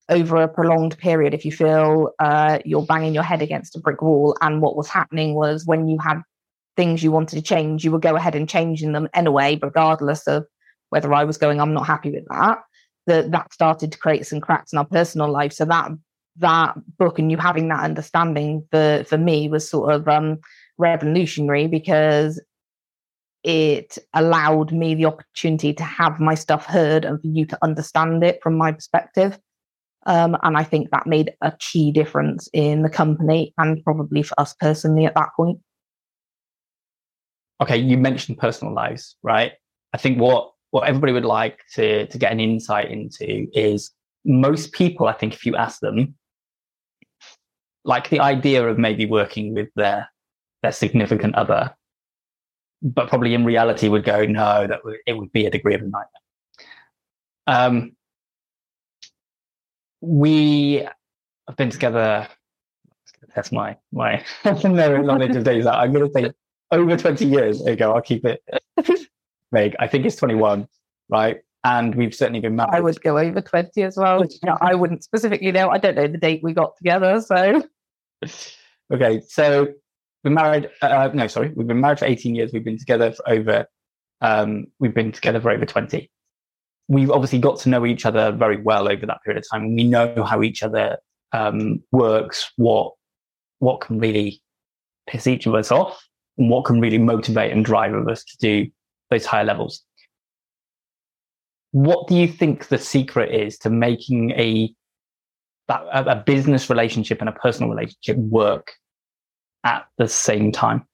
over 0.10 0.41
a 0.41 0.48
prolonged 0.48 0.98
period, 0.98 1.36
if 1.36 1.46
you 1.46 1.51
feel 1.51 2.12
uh, 2.20 2.58
you're 2.65 2.86
banging 2.86 3.13
your 3.13 3.24
head 3.24 3.44
against 3.44 3.75
a 3.75 3.79
brick 3.79 4.01
wall, 4.01 4.36
and 4.41 4.62
what 4.62 4.75
was 4.75 4.88
happening 4.88 5.36
was 5.36 5.67
when 5.67 5.88
you 5.88 6.00
had 6.00 6.22
things 6.75 7.03
you 7.03 7.12
wanted 7.12 7.36
to 7.36 7.41
change, 7.41 7.84
you 7.84 7.91
would 7.91 8.01
go 8.01 8.15
ahead 8.15 8.36
and 8.36 8.50
changing 8.50 8.91
them 8.91 9.08
anyway, 9.13 9.60
regardless 9.62 10.27
of 10.27 10.46
whether 10.89 11.13
I 11.13 11.24
was 11.24 11.38
going, 11.38 11.60
I'm 11.60 11.74
not 11.74 11.88
happy 11.88 12.12
with 12.12 12.25
that. 12.29 12.60
That 13.08 13.32
that 13.32 13.54
started 13.54 13.92
to 13.92 13.98
create 13.98 14.26
some 14.26 14.42
cracks 14.42 14.74
in 14.74 14.80
our 14.80 14.86
personal 14.86 15.30
life. 15.30 15.54
So 15.54 15.66
that 15.66 15.92
that 16.38 16.76
book 16.98 17.20
and 17.20 17.32
you 17.32 17.38
having 17.38 17.68
that 17.70 17.84
understanding 17.84 18.68
for 18.72 19.04
for 19.08 19.18
me 19.18 19.48
was 19.48 19.70
sort 19.70 19.94
of 19.94 20.08
um 20.08 20.40
revolutionary 20.78 21.68
because 21.68 22.42
it 23.44 24.00
allowed 24.16 24.72
me 24.72 24.96
the 24.96 25.06
opportunity 25.06 25.72
to 25.72 25.84
have 25.84 26.20
my 26.20 26.34
stuff 26.34 26.66
heard 26.66 27.06
and 27.06 27.22
for 27.22 27.28
you 27.28 27.46
to 27.46 27.58
understand 27.62 28.24
it 28.24 28.40
from 28.42 28.58
my 28.58 28.72
perspective. 28.72 29.38
Um, 30.08 30.36
and 30.42 30.58
I 30.58 30.64
think 30.64 30.90
that 30.90 31.06
made 31.06 31.34
a 31.42 31.52
key 31.60 31.92
difference 31.92 32.50
in 32.54 32.82
the 32.82 32.90
company 32.90 33.54
and 33.60 33.84
probably 33.84 34.24
for 34.24 34.40
us 34.40 34.56
personally 34.60 35.06
at 35.06 35.14
that 35.14 35.30
point. 35.36 35.60
Okay, 37.62 37.78
you 37.78 37.98
mentioned 37.98 38.40
personal 38.40 38.74
lives, 38.74 39.16
right? 39.22 39.54
I 39.94 39.98
think 39.98 40.20
what 40.20 40.52
what 40.75 40.89
everybody 40.89 41.13
would 41.13 41.24
like 41.24 41.60
to 41.74 42.05
to 42.08 42.17
get 42.17 42.34
an 42.34 42.41
insight 42.41 42.91
into 42.91 43.48
is 43.53 43.91
most 44.25 44.74
people. 44.74 45.08
I 45.08 45.13
think 45.13 45.34
if 45.34 45.46
you 45.46 45.55
ask 45.55 45.79
them, 45.79 46.15
like 47.86 48.10
the 48.10 48.20
idea 48.20 48.67
of 48.67 48.77
maybe 48.77 49.05
working 49.05 49.53
with 49.53 49.70
their 49.77 50.10
their 50.63 50.74
significant 50.74 51.34
other, 51.36 51.74
but 52.82 53.08
probably 53.08 53.34
in 53.34 53.46
reality 53.46 53.88
would 53.88 54.03
go, 54.03 54.25
no, 54.25 54.67
that 54.67 54.82
it 55.08 55.13
would 55.13 55.32
be 55.32 55.46
a 55.46 55.50
degree 55.50 55.75
of 55.75 55.82
a 55.82 55.86
nightmare. 55.86 56.25
Um, 57.48 57.96
we 60.01 60.86
have 61.48 61.55
been 61.55 61.70
together. 61.70 62.27
That's 63.34 63.53
my 63.53 63.77
my 63.94 64.25
knowledge 64.44 65.38
of 65.38 65.46
days. 65.46 65.65
I'm 65.65 65.94
going 65.94 66.05
to 66.05 66.12
say 66.12 66.34
over 66.72 66.98
20 66.98 67.25
years 67.25 67.65
ago. 67.65 67.94
I'll 67.94 68.01
keep 68.01 68.25
it 68.25 68.44
vague. 69.52 69.75
I 69.80 69.88
think 69.88 70.06
it's 70.06 70.16
21, 70.16 70.68
right? 71.10 71.38
And 71.64 71.96
we've 71.96 72.14
certainly 72.14 72.42
been 72.42 72.56
married. 72.56 72.74
I 72.74 72.80
would 72.80 73.02
go 73.02 73.18
over 73.18 73.42
20 73.42 73.82
as 73.84 73.98
well. 73.98 74.24
I 74.62 74.75
wouldn't 74.75 75.04
specifically 75.04 75.52
know. 75.52 75.70
I 75.70 75.80
don't 75.80 75.96
know 75.96 76.08
the 76.08 76.18
date 76.18 76.42
we 76.44 76.54
got 76.54 76.78
together. 76.78 77.22
So 77.22 77.64
okay, 78.94 79.22
so 79.28 79.68
we're 80.24 80.32
married. 80.32 80.70
Uh, 80.82 81.10
no, 81.14 81.28
sorry, 81.28 81.52
we've 81.56 81.68
been 81.68 81.82
married 81.82 82.00
for 82.00 82.06
18 82.06 82.36
years. 82.36 82.52
We've 82.54 82.64
been 82.64 82.78
together 82.78 83.12
for 83.12 83.30
over. 83.30 83.66
Um, 84.22 84.68
we've 84.80 84.94
been 84.94 85.12
together 85.12 85.42
for 85.42 85.52
over 85.52 85.66
20. 85.66 86.10
We've 86.88 87.12
obviously 87.12 87.40
got 87.40 87.60
to 87.62 87.70
know 87.70 87.86
each 87.86 88.06
other 88.06 88.32
very 88.32 88.58
well 88.58 88.88
over 88.88 89.06
that 89.06 89.24
period 89.24 89.44
of 89.44 89.50
time. 89.52 89.75
We 89.75 89.84
know 89.84 90.24
how 90.24 90.44
each 90.44 90.62
other 90.62 90.98
um, 91.32 91.82
works, 91.92 92.52
what 92.58 92.94
what 93.60 93.82
can 93.82 94.00
really 94.00 94.42
piss 95.08 95.28
each 95.28 95.46
of 95.46 95.56
us 95.56 95.72
off, 95.72 96.08
and 96.38 96.50
what 96.50 96.66
can 96.66 96.80
really 96.80 96.98
motivate 96.98 97.52
and 97.52 97.66
drive 97.66 97.94
us 98.08 98.24
to 98.24 98.38
do 98.38 98.72
those 99.10 99.26
higher 99.26 99.44
levels. 99.44 99.84
What 101.72 102.08
do 102.08 102.16
you 102.16 102.28
think 102.28 102.68
the 102.68 102.78
secret 102.78 103.34
is 103.34 103.58
to 103.60 103.70
making 103.70 104.32
a 104.32 104.74
a, 105.68 106.16
business 106.16 106.70
relationship 106.70 107.22
and 107.22 107.30
a 107.30 107.32
personal 107.32 107.72
relationship 107.72 108.18
work 108.18 108.74
at 109.64 109.88
the 109.98 110.08
same 110.08 110.52
time? 110.52 110.86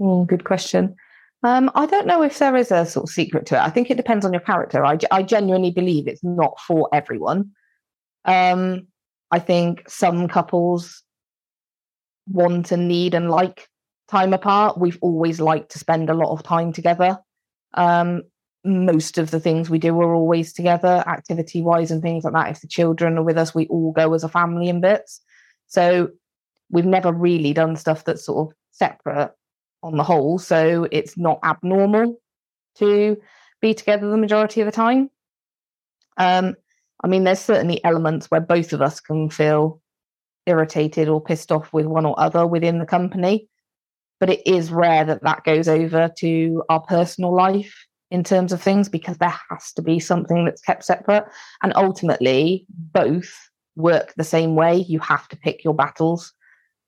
Mm, 0.00 0.26
good 0.26 0.44
question. 0.44 0.96
Um, 1.42 1.70
I 1.74 1.86
don't 1.86 2.06
know 2.06 2.22
if 2.22 2.38
there 2.38 2.56
is 2.56 2.72
a 2.72 2.86
sort 2.86 3.04
of 3.04 3.10
secret 3.10 3.46
to 3.46 3.56
it. 3.56 3.60
I 3.60 3.70
think 3.70 3.90
it 3.90 3.96
depends 3.96 4.24
on 4.24 4.32
your 4.32 4.40
character. 4.40 4.84
I, 4.84 4.98
I 5.10 5.22
genuinely 5.22 5.70
believe 5.70 6.08
it's 6.08 6.24
not 6.24 6.58
for 6.66 6.88
everyone. 6.92 7.50
Um, 8.24 8.88
I 9.30 9.38
think 9.38 9.88
some 9.88 10.28
couples 10.28 11.02
want 12.28 12.72
and 12.72 12.88
need 12.88 13.14
and 13.14 13.30
like 13.30 13.68
time 14.08 14.32
apart. 14.32 14.78
We've 14.78 14.98
always 15.00 15.40
liked 15.40 15.72
to 15.72 15.78
spend 15.78 16.10
a 16.10 16.14
lot 16.14 16.32
of 16.32 16.42
time 16.42 16.72
together. 16.72 17.18
Um, 17.74 18.22
most 18.64 19.18
of 19.18 19.30
the 19.30 19.40
things 19.40 19.70
we 19.70 19.78
do 19.78 19.98
are 20.00 20.14
always 20.14 20.52
together, 20.52 21.04
activity 21.06 21.62
wise 21.62 21.90
and 21.90 22.02
things 22.02 22.24
like 22.24 22.32
that. 22.34 22.50
If 22.50 22.60
the 22.60 22.68
children 22.68 23.18
are 23.18 23.22
with 23.22 23.38
us, 23.38 23.54
we 23.54 23.66
all 23.68 23.92
go 23.92 24.12
as 24.14 24.24
a 24.24 24.28
family 24.28 24.68
in 24.68 24.80
bits. 24.80 25.20
So 25.68 26.10
we've 26.70 26.84
never 26.84 27.12
really 27.12 27.52
done 27.52 27.76
stuff 27.76 28.04
that's 28.04 28.24
sort 28.24 28.48
of 28.48 28.56
separate 28.72 29.32
on 29.82 29.96
the 29.96 30.02
whole. 30.02 30.38
So 30.38 30.88
it's 30.90 31.16
not 31.16 31.38
abnormal 31.44 32.20
to 32.76 33.16
be 33.60 33.74
together 33.74 34.10
the 34.10 34.16
majority 34.16 34.60
of 34.60 34.66
the 34.66 34.72
time. 34.72 35.10
Um, 36.16 36.56
I 37.02 37.08
mean, 37.08 37.24
there's 37.24 37.40
certainly 37.40 37.84
elements 37.84 38.30
where 38.30 38.40
both 38.40 38.72
of 38.72 38.82
us 38.82 39.00
can 39.00 39.30
feel 39.30 39.80
irritated 40.46 41.08
or 41.08 41.20
pissed 41.20 41.52
off 41.52 41.72
with 41.72 41.86
one 41.86 42.06
or 42.06 42.18
other 42.18 42.46
within 42.46 42.78
the 42.78 42.86
company, 42.86 43.48
but 44.20 44.30
it 44.30 44.46
is 44.46 44.70
rare 44.70 45.04
that 45.04 45.22
that 45.22 45.44
goes 45.44 45.68
over 45.68 46.10
to 46.18 46.62
our 46.68 46.80
personal 46.80 47.34
life 47.34 47.86
in 48.10 48.22
terms 48.22 48.52
of 48.52 48.62
things 48.62 48.88
because 48.88 49.18
there 49.18 49.34
has 49.50 49.72
to 49.72 49.82
be 49.82 49.98
something 49.98 50.44
that's 50.44 50.60
kept 50.60 50.84
separate. 50.84 51.24
And 51.62 51.72
ultimately, 51.74 52.66
both 52.68 53.32
work 53.74 54.14
the 54.16 54.24
same 54.24 54.54
way. 54.54 54.76
You 54.76 55.00
have 55.00 55.28
to 55.28 55.36
pick 55.36 55.64
your 55.64 55.74
battles. 55.74 56.32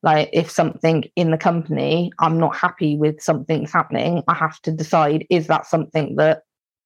Like, 0.03 0.31
if 0.33 0.49
something 0.51 1.05
in 1.17 1.33
the 1.33 1.39
company, 1.39 2.13
I'm 2.21 2.39
not 2.39 2.57
happy 2.57 2.97
with 2.97 3.21
something 3.21 3.67
happening, 3.67 4.23
I 4.29 4.35
have 4.35 4.61
to 4.63 4.73
decide 4.73 5.27
is 5.29 5.49
that 5.49 5.67
something 5.67 6.17
that 6.17 6.43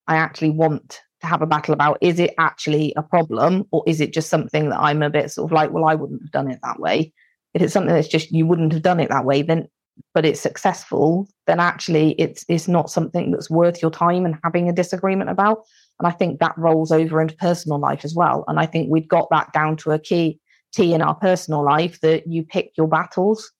I 0.08 0.16
actually 0.16 0.50
want 0.50 1.00
to 1.20 1.26
have 1.26 1.42
a 1.42 1.46
battle 1.46 1.75
about? 1.75 1.99
Is 2.00 2.18
it 2.18 2.34
actually 2.38 2.92
a 2.96 3.02
problem 3.02 3.64
or 3.70 3.82
is 3.87 4.00
it 4.00 4.14
just 4.14 4.30
something 4.30 4.70
that 4.70 4.80
I'm 4.80 5.02
a 5.02 5.11
bit 5.11 5.30
sort 5.30 5.50
of 5.50 5.52
like, 5.52 5.72
well, 5.72 5.84
I 5.84 5.94
wouldn't 5.94 6.22
have 6.22 6.32
done 6.32 6.50
it 6.50 6.61
that 6.62 6.80
way? 6.80 7.12
If 7.54 7.61
it's 7.61 7.72
something 7.72 7.94
that's 7.94 8.08
just 8.08 8.32
you 8.32 8.46
wouldn't 8.46 8.72
have 8.72 8.82
done 8.82 8.99
it 8.99 9.11
that 9.11 9.26
way, 9.26 9.42
then 9.42 9.68
but 10.14 10.25
it's 10.25 10.40
successful, 10.40 11.28
then 11.46 11.61
actually 11.61 12.12
it's 12.12 12.44
it's 12.49 12.68
not 12.68 12.90
something 12.90 13.30
that's 13.30 13.50
worth 13.50 13.80
your 13.82 13.90
time 13.90 14.25
and 14.25 14.38
having 14.44 14.68
a 14.68 14.72
disagreement 14.72 15.30
about. 15.30 15.64
And 15.99 16.08
I 16.08 16.11
think 16.11 16.40
that 16.40 16.56
rolls 16.58 16.90
over 16.90 17.20
into 17.20 17.37
personal 17.37 17.78
life 17.78 18.04
as 18.04 18.14
well. 18.14 18.44
And 18.49 18.58
I 18.58 18.66
think 18.66 18.90
we've 18.90 19.08
got 19.08 19.28
that 19.30 19.52
down 19.52 19.76
to 19.78 19.92
a 19.92 19.99
key 19.99 20.40
T 20.72 20.94
in 20.94 21.02
our 21.02 21.14
personal 21.14 21.64
life 21.64 22.00
that 22.00 22.26
you 22.26 22.44
pick 22.44 22.72
your 22.76 22.88
battles. 22.88 23.52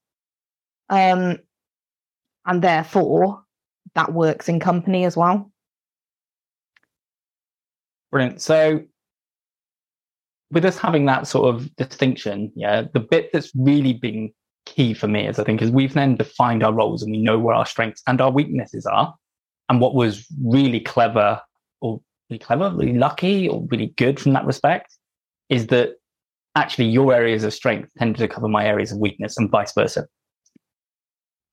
Um, 0.89 1.39
and 2.47 2.63
therefore 2.63 3.43
that 3.95 4.13
works 4.13 4.49
in 4.49 4.61
company 4.61 5.05
as 5.05 5.17
well. 5.17 5.51
Brilliant. 8.11 8.43
So 8.43 8.83
with 10.51 10.65
us 10.65 10.77
having 10.77 11.07
that 11.07 11.27
sort 11.27 11.55
of 11.55 11.75
distinction, 11.77 12.53
yeah, 12.55 12.83
the 12.93 13.01
bit 13.01 13.31
that's 13.33 13.53
really 13.55 13.95
been 13.95 14.33
key 14.75 14.95
for 14.95 15.09
me 15.09 15.27
is 15.27 15.39
I 15.39 15.45
think 15.45 15.63
is 15.63 15.71
we've 15.71 15.95
then 15.95 16.17
defined 16.17 16.63
our 16.63 16.73
roles 16.73 17.03
and 17.03 17.13
we 17.13 17.19
know 17.19 17.39
where 17.39 17.55
our 17.55 17.67
strengths 17.67 18.03
and 18.07 18.21
our 18.21 18.31
weaknesses 18.31 18.87
are. 18.87 19.15
And 19.69 19.81
what 19.81 19.95
was 19.95 20.27
really 20.45 20.81
clever 20.81 21.41
or 21.81 22.01
really 22.29 22.39
clever, 22.39 22.71
really 22.75 22.99
lucky 22.99 23.49
or 23.49 23.67
really 23.71 23.95
good 23.97 24.19
from 24.19 24.33
that 24.33 24.45
respect 24.45 24.97
is 25.49 25.69
that 25.69 25.95
actually 26.57 26.87
your 26.87 27.15
areas 27.15 27.45
of 27.45 27.55
strength 27.55 27.91
tend 27.99 28.17
to 28.17 28.29
cover 28.29 28.49
my 28.49 28.67
areas 28.67 28.93
of 28.93 28.99
weakness 28.99 29.39
and 29.39 29.51
vice 29.51 29.73
versa. 29.73 30.07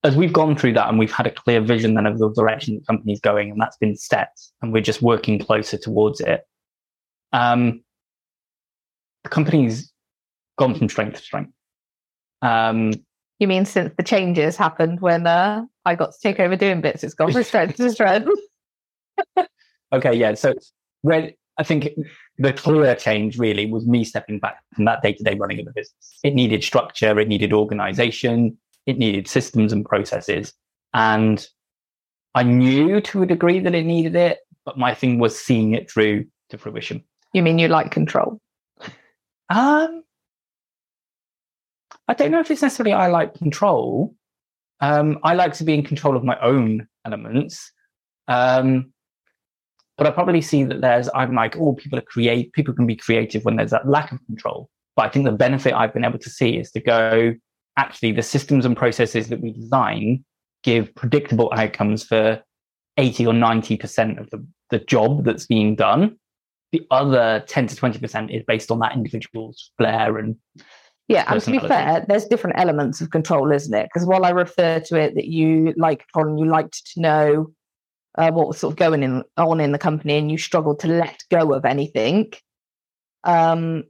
As 0.03 0.15
we've 0.15 0.33
gone 0.33 0.55
through 0.55 0.73
that 0.73 0.87
and 0.87 0.97
we've 0.97 1.11
had 1.11 1.27
a 1.27 1.31
clear 1.31 1.61
vision 1.61 1.93
then 1.93 2.05
of 2.05 2.19
the 2.19 2.29
direction 2.33 2.75
the 2.75 2.85
company's 2.85 3.19
going 3.19 3.51
and 3.51 3.59
that's 3.59 3.77
been 3.77 3.95
set 3.95 4.37
and 4.61 4.71
we're 4.71 4.81
just 4.81 5.01
working 5.01 5.39
closer 5.39 5.77
towards 5.77 6.21
it. 6.21 6.45
Um, 7.33 7.83
the 9.23 9.29
company's 9.29 9.91
gone 10.57 10.73
from 10.75 10.89
strength 10.89 11.17
to 11.17 11.21
strength. 11.21 11.53
Um, 12.41 12.93
you 13.39 13.47
mean 13.47 13.65
since 13.65 13.93
the 13.97 14.03
changes 14.03 14.55
happened 14.55 15.01
when 15.01 15.25
uh, 15.25 15.65
I 15.85 15.95
got 15.95 16.11
to 16.11 16.17
take 16.21 16.39
over 16.39 16.55
doing 16.55 16.81
bits, 16.81 17.03
it's 17.03 17.13
gone 17.13 17.31
from 17.31 17.43
strength 17.51 17.77
to 17.77 17.89
strength. 17.91 18.29
okay, 19.93 20.13
yeah. 20.13 20.33
So 20.33 20.53
when 21.01 21.33
I 21.57 21.63
think 21.63 21.89
the 22.37 22.53
clear 22.53 22.95
change 22.95 23.37
really 23.37 23.65
was 23.65 23.85
me 23.85 24.03
stepping 24.03 24.39
back 24.39 24.59
from 24.73 24.85
that 24.85 25.01
day 25.01 25.13
to 25.13 25.23
day 25.23 25.35
running 25.35 25.59
of 25.59 25.65
the 25.65 25.73
business. 25.73 26.19
It 26.23 26.33
needed 26.33 26.63
structure, 26.63 27.19
it 27.19 27.27
needed 27.27 27.51
organization, 27.51 28.57
it 28.85 28.97
needed 28.97 29.27
systems 29.27 29.73
and 29.73 29.85
processes. 29.85 30.53
And 30.93 31.45
I 32.35 32.43
knew 32.43 33.01
to 33.01 33.23
a 33.23 33.25
degree 33.25 33.59
that 33.59 33.75
it 33.75 33.85
needed 33.85 34.15
it, 34.15 34.39
but 34.65 34.77
my 34.77 34.93
thing 34.93 35.19
was 35.19 35.37
seeing 35.37 35.73
it 35.73 35.91
through 35.91 36.25
to 36.49 36.57
fruition. 36.57 37.03
You 37.33 37.43
mean 37.43 37.59
you 37.59 37.67
like 37.67 37.91
control? 37.91 38.39
Um, 39.49 40.03
I 42.09 42.15
don't 42.15 42.31
know 42.31 42.39
if 42.39 42.49
it's 42.49 42.63
necessarily 42.63 42.91
I 42.91 43.05
like 43.07 43.35
control. 43.35 44.15
Um, 44.81 45.19
I 45.23 45.35
like 45.35 45.53
to 45.53 45.63
be 45.63 45.75
in 45.75 45.83
control 45.83 46.17
of 46.17 46.23
my 46.23 46.39
own 46.39 46.87
elements. 47.05 47.71
Um, 48.27 48.91
but 49.95 50.07
I 50.07 50.11
probably 50.11 50.41
see 50.41 50.63
that 50.63 50.81
there's, 50.81 51.07
I'm 51.13 51.35
like, 51.35 51.55
oh, 51.55 51.73
people 51.73 51.99
are 51.99 52.03
create, 52.03 52.51
people 52.53 52.73
can 52.73 52.87
be 52.87 52.95
creative 52.95 53.45
when 53.45 53.57
there's 53.57 53.69
that 53.69 53.87
lack 53.87 54.11
of 54.11 54.25
control. 54.25 54.71
But 54.95 55.05
I 55.05 55.09
think 55.09 55.25
the 55.25 55.31
benefit 55.31 55.73
I've 55.73 55.93
been 55.93 56.03
able 56.03 56.17
to 56.17 56.29
see 56.31 56.57
is 56.57 56.71
to 56.71 56.79
go, 56.79 57.35
actually, 57.77 58.13
the 58.13 58.23
systems 58.23 58.65
and 58.65 58.75
processes 58.75 59.27
that 59.27 59.41
we 59.41 59.53
design 59.53 60.25
give 60.63 60.93
predictable 60.95 61.53
outcomes 61.55 62.03
for 62.03 62.41
80 62.97 63.27
or 63.27 63.33
90% 63.33 64.19
of 64.19 64.31
the, 64.31 64.43
the 64.71 64.79
job 64.79 65.25
that's 65.25 65.45
being 65.45 65.75
done. 65.75 66.17
The 66.71 66.87
other 66.89 67.43
10 67.47 67.67
to 67.67 67.75
20% 67.75 68.35
is 68.35 68.43
based 68.47 68.71
on 68.71 68.79
that 68.79 68.93
individual's 68.93 69.71
flair 69.77 70.17
and 70.17 70.37
yeah, 71.09 71.25
and 71.27 71.41
to 71.41 71.51
be 71.51 71.59
fair, 71.59 72.05
there's 72.07 72.25
different 72.25 72.59
elements 72.59 73.01
of 73.01 73.09
control, 73.09 73.51
isn't 73.51 73.73
it? 73.73 73.89
Because 73.91 74.07
while 74.07 74.25
I 74.25 74.29
refer 74.29 74.79
to 74.79 74.95
it 74.95 75.15
that 75.15 75.25
you 75.25 75.73
like 75.75 76.05
control 76.07 76.29
and 76.29 76.39
you 76.39 76.45
liked 76.45 76.93
to 76.93 77.01
know 77.01 77.51
uh, 78.15 78.31
what 78.31 78.47
was 78.47 78.59
sort 78.59 78.73
of 78.73 78.77
going 78.77 79.01
in, 79.01 79.23
on 79.35 79.59
in 79.59 79.71
the 79.71 79.79
company 79.79 80.19
and 80.19 80.29
you 80.31 80.37
struggled 80.37 80.79
to 80.81 80.87
let 80.87 81.23
go 81.31 81.51
of 81.53 81.65
anything, 81.65 82.31
um, 83.23 83.85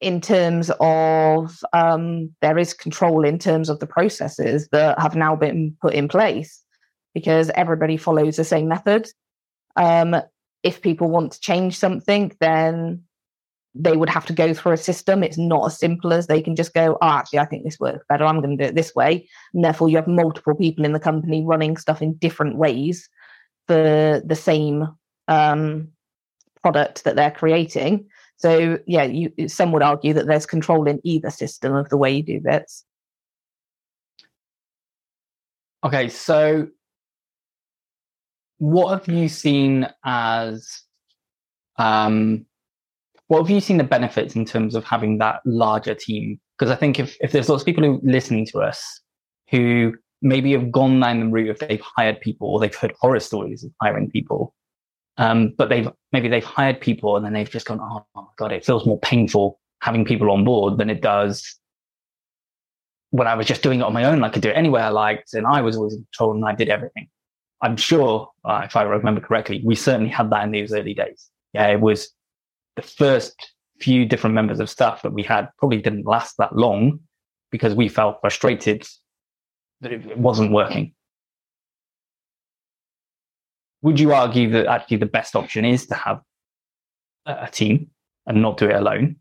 in 0.00 0.22
terms 0.22 0.70
of 0.80 1.54
um, 1.74 2.34
there 2.40 2.56
is 2.56 2.72
control 2.72 3.26
in 3.26 3.38
terms 3.38 3.68
of 3.68 3.78
the 3.80 3.86
processes 3.86 4.68
that 4.72 4.98
have 4.98 5.14
now 5.14 5.36
been 5.36 5.76
put 5.82 5.92
in 5.92 6.08
place 6.08 6.62
because 7.12 7.50
everybody 7.56 7.98
follows 7.98 8.36
the 8.36 8.44
same 8.44 8.68
method. 8.68 9.06
Um, 9.76 10.16
if 10.62 10.80
people 10.80 11.10
want 11.10 11.32
to 11.32 11.40
change 11.40 11.78
something, 11.78 12.34
then 12.40 13.04
they 13.80 13.96
would 13.96 14.08
have 14.08 14.26
to 14.26 14.32
go 14.32 14.52
through 14.52 14.72
a 14.72 14.76
system. 14.76 15.22
It's 15.22 15.38
not 15.38 15.66
as 15.66 15.78
simple 15.78 16.12
as 16.12 16.26
they 16.26 16.42
can 16.42 16.56
just 16.56 16.74
go, 16.74 16.98
oh, 17.00 17.08
actually, 17.08 17.38
I 17.38 17.44
think 17.44 17.64
this 17.64 17.78
works 17.78 18.04
better. 18.08 18.24
I'm 18.24 18.40
going 18.40 18.58
to 18.58 18.64
do 18.64 18.68
it 18.68 18.74
this 18.74 18.94
way. 18.94 19.28
And 19.54 19.64
therefore, 19.64 19.88
you 19.88 19.96
have 19.96 20.08
multiple 20.08 20.54
people 20.54 20.84
in 20.84 20.92
the 20.92 21.00
company 21.00 21.44
running 21.46 21.76
stuff 21.76 22.02
in 22.02 22.14
different 22.14 22.56
ways 22.56 23.08
for 23.68 24.20
the 24.24 24.34
same 24.34 24.88
um, 25.28 25.88
product 26.60 27.04
that 27.04 27.14
they're 27.14 27.30
creating. 27.30 28.08
So, 28.36 28.78
yeah, 28.86 29.04
you, 29.04 29.32
some 29.48 29.72
would 29.72 29.82
argue 29.82 30.12
that 30.14 30.26
there's 30.26 30.46
control 30.46 30.88
in 30.88 31.00
either 31.04 31.30
system 31.30 31.74
of 31.74 31.88
the 31.88 31.96
way 31.96 32.10
you 32.10 32.22
do 32.22 32.40
bits. 32.40 32.84
Okay, 35.84 36.08
so 36.08 36.68
what 38.58 38.90
have 38.90 39.14
you 39.14 39.28
seen 39.28 39.88
as 40.04 40.82
um, 41.76 42.44
what 43.28 43.40
have 43.40 43.50
you 43.50 43.60
seen 43.60 43.76
the 43.76 43.84
benefits 43.84 44.34
in 44.34 44.44
terms 44.44 44.74
of 44.74 44.84
having 44.84 45.18
that 45.18 45.40
larger 45.44 45.94
team? 45.94 46.40
Because 46.58 46.70
I 46.70 46.76
think 46.76 46.98
if, 46.98 47.16
if 47.20 47.32
there's 47.32 47.48
lots 47.48 47.62
of 47.62 47.66
people 47.66 47.84
who 47.84 48.00
listening 48.02 48.46
to 48.46 48.60
us 48.60 49.00
who 49.50 49.94
maybe 50.20 50.52
have 50.52 50.72
gone 50.72 50.98
down 50.98 51.20
the 51.20 51.26
route 51.26 51.50
of 51.50 51.58
they've 51.58 51.80
hired 51.80 52.20
people 52.20 52.48
or 52.48 52.58
they've 52.58 52.74
heard 52.74 52.94
horror 53.00 53.20
stories 53.20 53.62
of 53.62 53.70
hiring 53.80 54.10
people, 54.10 54.54
um, 55.18 55.54
but 55.58 55.68
they've 55.68 55.88
maybe 56.12 56.28
they've 56.28 56.44
hired 56.44 56.80
people 56.80 57.16
and 57.16 57.24
then 57.24 57.34
they've 57.34 57.50
just 57.50 57.66
gone, 57.66 57.80
oh 57.80 58.04
my 58.14 58.24
god, 58.38 58.52
it 58.52 58.64
feels 58.64 58.86
more 58.86 58.98
painful 59.00 59.60
having 59.80 60.04
people 60.04 60.30
on 60.30 60.44
board 60.44 60.78
than 60.78 60.90
it 60.90 61.02
does 61.02 61.58
when 63.10 63.26
I 63.26 63.34
was 63.34 63.46
just 63.46 63.62
doing 63.62 63.80
it 63.80 63.84
on 63.84 63.92
my 63.92 64.04
own. 64.04 64.24
I 64.24 64.30
could 64.30 64.42
do 64.42 64.50
it 64.50 64.56
anywhere 64.56 64.82
I 64.82 64.88
liked, 64.88 65.34
and 65.34 65.46
I 65.46 65.60
was 65.60 65.76
always 65.76 65.94
in 65.94 66.06
control 66.12 66.34
and 66.34 66.44
I 66.44 66.54
did 66.54 66.68
everything. 66.68 67.08
I'm 67.60 67.76
sure, 67.76 68.30
uh, 68.44 68.62
if 68.64 68.76
I 68.76 68.82
remember 68.82 69.20
correctly, 69.20 69.60
we 69.64 69.74
certainly 69.74 70.10
had 70.10 70.30
that 70.30 70.44
in 70.44 70.52
those 70.52 70.72
early 70.72 70.94
days. 70.94 71.28
Yeah, 71.52 71.66
it 71.68 71.80
was 71.80 72.08
the 72.78 72.86
first 72.86 73.54
few 73.80 74.06
different 74.06 74.34
members 74.34 74.60
of 74.60 74.70
staff 74.70 75.02
that 75.02 75.12
we 75.12 75.24
had 75.24 75.48
probably 75.58 75.82
didn't 75.82 76.06
last 76.06 76.36
that 76.38 76.54
long 76.54 77.00
because 77.50 77.74
we 77.74 77.88
felt 77.88 78.20
frustrated 78.20 78.86
that 79.80 79.92
it 79.92 80.16
wasn't 80.16 80.52
working. 80.52 80.94
Would 83.82 83.98
you 83.98 84.12
argue 84.12 84.50
that 84.50 84.66
actually 84.66 84.98
the 84.98 85.06
best 85.06 85.34
option 85.34 85.64
is 85.64 85.86
to 85.86 85.94
have 85.94 86.20
a 87.26 87.48
team 87.50 87.90
and 88.26 88.42
not 88.42 88.58
do 88.58 88.66
it 88.66 88.76
alone? 88.76 89.16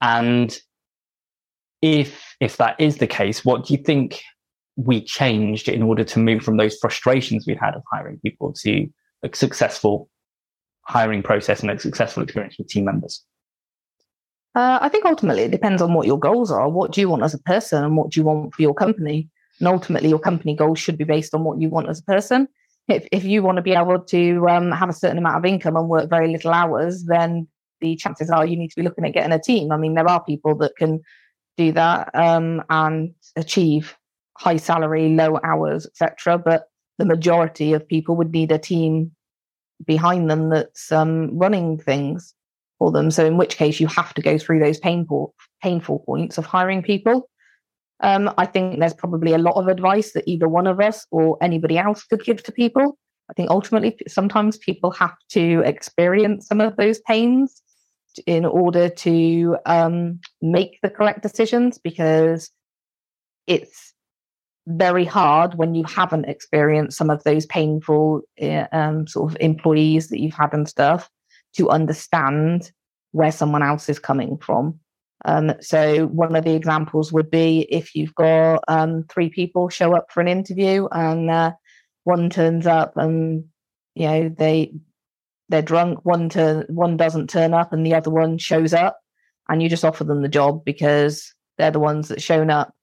And 0.00 0.56
if 1.82 2.36
if 2.40 2.56
that 2.56 2.80
is 2.80 2.98
the 2.98 3.06
case, 3.06 3.44
what 3.44 3.66
do 3.66 3.74
you 3.74 3.82
think 3.82 4.20
we 4.74 5.00
changed 5.00 5.68
in 5.68 5.82
order 5.82 6.02
to 6.02 6.18
move 6.18 6.42
from 6.42 6.56
those 6.56 6.76
frustrations 6.78 7.46
we 7.46 7.54
had 7.54 7.74
of 7.74 7.82
hiring 7.92 8.18
people 8.18 8.52
to 8.64 8.88
a 9.22 9.34
successful 9.34 10.08
hiring 10.86 11.22
process 11.22 11.60
and 11.60 11.70
a 11.70 11.78
successful 11.78 12.22
experience 12.22 12.56
with 12.58 12.68
team 12.68 12.84
members? 12.84 13.24
Uh, 14.54 14.78
I 14.80 14.88
think 14.88 15.04
ultimately 15.04 15.42
it 15.42 15.50
depends 15.50 15.82
on 15.82 15.92
what 15.92 16.06
your 16.06 16.18
goals 16.18 16.50
are. 16.50 16.68
What 16.68 16.92
do 16.92 17.00
you 17.00 17.10
want 17.10 17.22
as 17.22 17.34
a 17.34 17.38
person 17.38 17.84
and 17.84 17.96
what 17.96 18.10
do 18.10 18.20
you 18.20 18.24
want 18.24 18.54
for 18.54 18.62
your 18.62 18.74
company? 18.74 19.28
And 19.58 19.68
ultimately, 19.68 20.08
your 20.08 20.18
company 20.18 20.54
goals 20.54 20.78
should 20.78 20.98
be 20.98 21.04
based 21.04 21.34
on 21.34 21.44
what 21.44 21.60
you 21.60 21.68
want 21.68 21.88
as 21.88 22.00
a 22.00 22.04
person. 22.04 22.48
If, 22.88 23.06
if 23.10 23.24
you 23.24 23.42
want 23.42 23.56
to 23.56 23.62
be 23.62 23.72
able 23.72 23.98
to 23.98 24.48
um, 24.48 24.70
have 24.70 24.88
a 24.88 24.94
certain 24.94 25.18
amount 25.18 25.36
of 25.36 25.44
income 25.44 25.76
and 25.76 25.88
work 25.88 26.08
very 26.08 26.28
little 26.28 26.52
hours, 26.52 27.04
then 27.04 27.48
the 27.80 27.96
chances 27.96 28.30
are 28.30 28.46
you 28.46 28.56
need 28.56 28.68
to 28.68 28.76
be 28.76 28.82
looking 28.82 29.04
at 29.04 29.14
getting 29.14 29.32
a 29.32 29.40
team. 29.40 29.72
I 29.72 29.76
mean, 29.76 29.94
there 29.94 30.08
are 30.08 30.22
people 30.22 30.54
that 30.56 30.76
can 30.76 31.00
do 31.56 31.72
that 31.72 32.14
um, 32.14 32.62
and 32.70 33.14
achieve 33.34 33.96
high 34.36 34.56
salary, 34.56 35.08
low 35.08 35.40
hours, 35.42 35.86
etc. 35.86 36.38
But 36.38 36.68
the 36.98 37.06
majority 37.06 37.72
of 37.72 37.88
people 37.88 38.16
would 38.16 38.32
need 38.32 38.52
a 38.52 38.58
team 38.58 39.15
behind 39.84 40.30
them 40.30 40.50
that's 40.50 40.90
um, 40.92 41.36
running 41.36 41.78
things 41.78 42.34
for 42.78 42.90
them. 42.90 43.10
So 43.10 43.24
in 43.24 43.36
which 43.36 43.56
case 43.56 43.80
you 43.80 43.86
have 43.88 44.14
to 44.14 44.22
go 44.22 44.38
through 44.38 44.60
those 44.60 44.78
painful 44.78 45.34
painful 45.62 46.00
points 46.00 46.38
of 46.38 46.46
hiring 46.46 46.82
people. 46.82 47.28
Um, 48.00 48.32
I 48.36 48.44
think 48.44 48.78
there's 48.78 48.94
probably 48.94 49.32
a 49.32 49.38
lot 49.38 49.54
of 49.56 49.68
advice 49.68 50.12
that 50.12 50.24
either 50.26 50.48
one 50.48 50.66
of 50.66 50.80
us 50.80 51.06
or 51.10 51.38
anybody 51.40 51.78
else 51.78 52.04
could 52.04 52.22
give 52.24 52.42
to 52.42 52.52
people. 52.52 52.98
I 53.30 53.32
think 53.32 53.50
ultimately 53.50 53.96
sometimes 54.06 54.58
people 54.58 54.90
have 54.92 55.16
to 55.30 55.62
experience 55.64 56.46
some 56.46 56.60
of 56.60 56.76
those 56.76 57.00
pains 57.00 57.62
in 58.26 58.44
order 58.44 58.88
to 58.88 59.56
um, 59.66 60.20
make 60.40 60.78
the 60.82 60.90
correct 60.90 61.22
decisions 61.22 61.78
because 61.78 62.50
it's 63.46 63.94
very 64.66 65.04
hard 65.04 65.54
when 65.54 65.74
you 65.74 65.84
haven't 65.84 66.24
experienced 66.24 66.98
some 66.98 67.10
of 67.10 67.22
those 67.24 67.46
painful 67.46 68.22
eh, 68.38 68.66
um, 68.72 69.06
sort 69.06 69.30
of 69.30 69.36
employees 69.40 70.08
that 70.08 70.20
you've 70.20 70.34
had 70.34 70.52
and 70.52 70.68
stuff 70.68 71.08
to 71.54 71.70
understand 71.70 72.72
where 73.12 73.32
someone 73.32 73.62
else 73.62 73.88
is 73.88 73.98
coming 73.98 74.36
from. 74.38 74.78
Um, 75.24 75.52
so 75.60 76.06
one 76.08 76.36
of 76.36 76.44
the 76.44 76.54
examples 76.54 77.12
would 77.12 77.30
be 77.30 77.66
if 77.70 77.94
you've 77.94 78.14
got 78.14 78.62
um, 78.68 79.04
three 79.08 79.30
people 79.30 79.68
show 79.68 79.94
up 79.94 80.06
for 80.10 80.20
an 80.20 80.28
interview 80.28 80.88
and 80.92 81.30
uh, 81.30 81.52
one 82.04 82.28
turns 82.28 82.66
up 82.66 82.96
and 82.96 83.44
you 83.94 84.06
know 84.06 84.28
they 84.28 84.72
they're 85.48 85.62
drunk, 85.62 86.04
one 86.04 86.28
turn 86.28 86.66
one 86.68 86.96
doesn't 86.96 87.30
turn 87.30 87.54
up 87.54 87.72
and 87.72 87.86
the 87.86 87.94
other 87.94 88.10
one 88.10 88.36
shows 88.36 88.74
up, 88.74 89.00
and 89.48 89.62
you 89.62 89.68
just 89.68 89.84
offer 89.84 90.04
them 90.04 90.22
the 90.22 90.28
job 90.28 90.64
because 90.64 91.34
they're 91.56 91.70
the 91.70 91.80
ones 91.80 92.08
that 92.08 92.20
shown 92.20 92.50
up 92.50 92.74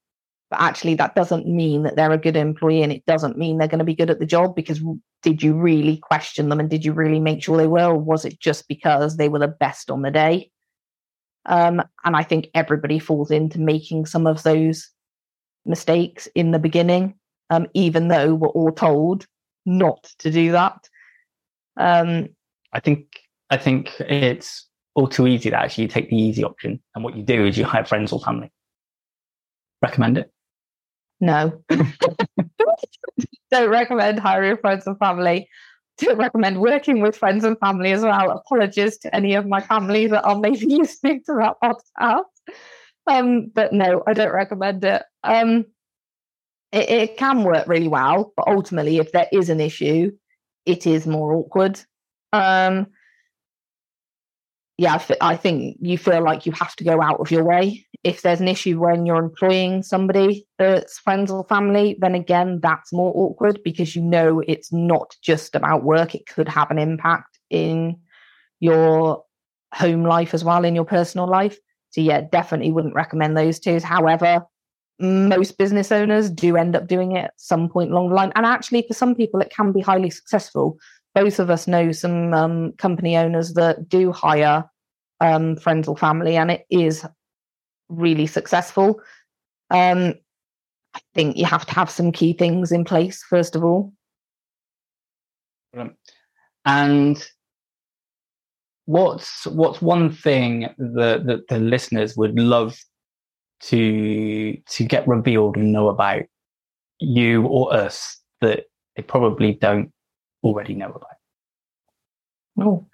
but 0.53 0.61
actually 0.61 0.93
that 0.93 1.15
doesn't 1.15 1.47
mean 1.47 1.81
that 1.81 1.95
they're 1.95 2.11
a 2.11 2.17
good 2.17 2.35
employee 2.35 2.83
and 2.83 2.91
it 2.91 3.03
doesn't 3.07 3.39
mean 3.39 3.57
they're 3.57 3.67
going 3.67 3.79
to 3.79 3.83
be 3.83 3.95
good 3.95 4.11
at 4.11 4.19
the 4.19 4.25
job 4.25 4.55
because 4.55 4.79
did 5.23 5.41
you 5.41 5.55
really 5.55 5.97
question 5.97 6.47
them 6.47 6.59
and 6.59 6.69
did 6.69 6.85
you 6.85 6.93
really 6.93 7.19
make 7.19 7.41
sure 7.41 7.57
they 7.57 7.65
were 7.65 7.87
or 7.87 7.97
was 7.97 8.23
it 8.23 8.39
just 8.39 8.67
because 8.67 9.17
they 9.17 9.29
were 9.29 9.39
the 9.39 9.47
best 9.47 9.89
on 9.89 10.03
the 10.03 10.11
day? 10.11 10.51
Um, 11.47 11.81
and 12.05 12.15
i 12.15 12.21
think 12.21 12.49
everybody 12.53 12.99
falls 12.99 13.31
into 13.31 13.59
making 13.59 14.05
some 14.05 14.27
of 14.27 14.43
those 14.43 14.91
mistakes 15.65 16.27
in 16.35 16.51
the 16.51 16.59
beginning 16.59 17.15
um, 17.49 17.65
even 17.73 18.09
though 18.09 18.35
we're 18.35 18.49
all 18.49 18.71
told 18.71 19.25
not 19.65 20.03
to 20.19 20.29
do 20.29 20.51
that. 20.51 20.87
Um, 21.77 22.29
i 22.73 22.79
think 22.79 23.07
i 23.49 23.57
think 23.57 23.99
it's 24.01 24.67
all 24.93 25.07
too 25.07 25.25
easy 25.25 25.49
that 25.49 25.63
actually 25.63 25.85
you 25.85 25.87
take 25.87 26.11
the 26.11 26.15
easy 26.15 26.43
option 26.43 26.79
and 26.93 27.03
what 27.03 27.17
you 27.17 27.23
do 27.23 27.43
is 27.43 27.57
you 27.57 27.65
hire 27.65 27.85
friends 27.85 28.11
or 28.11 28.19
family. 28.19 28.51
Recommend 29.81 30.19
it 30.19 30.29
no. 31.23 31.63
Don't 33.51 33.69
recommend 33.69 34.19
hiring 34.19 34.57
friends 34.57 34.85
and 34.85 34.97
family. 34.99 35.47
Don't 35.99 36.17
recommend 36.17 36.59
working 36.59 37.01
with 37.01 37.15
friends 37.15 37.43
and 37.43 37.57
family 37.59 37.91
as 37.91 38.01
well. 38.01 38.31
Apologies 38.31 38.97
to 38.99 39.15
any 39.15 39.35
of 39.35 39.47
my 39.47 39.61
family 39.61 40.07
that 40.07 40.25
are 40.25 40.37
maybe 40.37 40.65
listening 40.81 41.21
to 41.25 41.33
that 41.39 41.55
podcast. 41.63 42.23
Um, 43.07 43.51
but 43.53 43.71
no, 43.73 44.03
I 44.05 44.13
don't 44.13 44.33
recommend 44.33 44.83
it. 44.83 45.03
Um, 45.23 45.65
it, 46.71 46.89
it 46.89 47.17
can 47.17 47.43
work 47.43 47.67
really 47.67 47.87
well, 47.87 48.33
but 48.35 48.47
ultimately, 48.47 48.97
if 48.97 49.11
there 49.11 49.27
is 49.31 49.49
an 49.49 49.61
issue, 49.61 50.11
it 50.65 50.85
is 50.85 51.07
more 51.07 51.33
awkward. 51.33 51.79
Um, 52.33 52.87
yeah, 54.83 55.01
I 55.21 55.37
think 55.37 55.77
you 55.79 55.97
feel 55.97 56.21
like 56.21 56.45
you 56.45 56.51
have 56.51 56.75
to 56.75 56.83
go 56.83 57.01
out 57.01 57.21
of 57.21 57.31
your 57.31 57.45
way. 57.45 57.85
If 58.03 58.21
there's 58.21 58.41
an 58.41 58.49
issue 58.49 58.81
when 58.81 59.05
you're 59.05 59.23
employing 59.23 59.81
somebody 59.81 60.45
that's 60.57 60.99
friends 60.99 61.31
or 61.31 61.45
family, 61.45 61.95
then 62.01 62.15
again, 62.15 62.59
that's 62.61 62.91
more 62.91 63.13
awkward 63.15 63.61
because 63.63 63.95
you 63.95 64.01
know 64.01 64.41
it's 64.45 64.73
not 64.73 65.15
just 65.21 65.55
about 65.55 65.85
work. 65.85 66.15
It 66.15 66.27
could 66.27 66.49
have 66.49 66.69
an 66.69 66.79
impact 66.79 67.39
in 67.49 67.95
your 68.59 69.23
home 69.73 70.03
life 70.03 70.33
as 70.33 70.43
well, 70.43 70.65
in 70.65 70.75
your 70.75 70.83
personal 70.83 71.27
life. 71.27 71.57
So, 71.91 72.01
yeah, 72.01 72.19
definitely 72.29 72.73
wouldn't 72.73 72.93
recommend 72.93 73.37
those 73.37 73.59
two. 73.59 73.79
However, 73.79 74.45
most 74.99 75.57
business 75.57 75.93
owners 75.93 76.29
do 76.29 76.57
end 76.57 76.75
up 76.75 76.87
doing 76.87 77.13
it 77.13 77.25
at 77.25 77.33
some 77.37 77.69
point 77.69 77.91
along 77.91 78.09
the 78.09 78.15
line. 78.15 78.33
And 78.35 78.45
actually, 78.45 78.83
for 78.85 78.95
some 78.95 79.15
people, 79.15 79.39
it 79.39 79.53
can 79.55 79.71
be 79.71 79.79
highly 79.79 80.09
successful 80.09 80.77
both 81.15 81.39
of 81.39 81.49
us 81.49 81.67
know 81.67 81.91
some 81.91 82.33
um, 82.33 82.73
company 82.73 83.15
owners 83.15 83.53
that 83.53 83.87
do 83.87 84.11
hire 84.11 84.65
um, 85.21 85.55
friends 85.55 85.87
or 85.87 85.97
family, 85.97 86.37
and 86.37 86.51
it 86.51 86.65
is 86.69 87.05
really 87.89 88.27
successful. 88.27 88.99
Um, 89.69 90.13
I 90.95 90.99
think 91.15 91.37
you 91.37 91.45
have 91.45 91.65
to 91.65 91.73
have 91.73 91.89
some 91.89 92.11
key 92.11 92.33
things 92.33 92.71
in 92.71 92.85
place 92.85 93.23
first 93.23 93.55
of 93.55 93.63
all. 93.63 93.93
And 96.65 97.25
what's 98.85 99.45
what's 99.47 99.81
one 99.81 100.11
thing 100.11 100.69
that, 100.77 101.25
that 101.25 101.47
the 101.49 101.59
listeners 101.59 102.15
would 102.15 102.37
love 102.37 102.77
to 103.61 104.55
to 104.69 104.83
get 104.83 105.07
revealed 105.07 105.57
and 105.57 105.71
know 105.71 105.89
about 105.89 106.23
you 106.99 107.45
or 107.47 107.73
us 107.73 108.19
that 108.41 108.65
they 108.95 109.03
probably 109.03 109.53
don't 109.53 109.91
already 110.43 110.75
know 110.75 110.89
about? 110.89 111.07
Oh, 112.59 112.85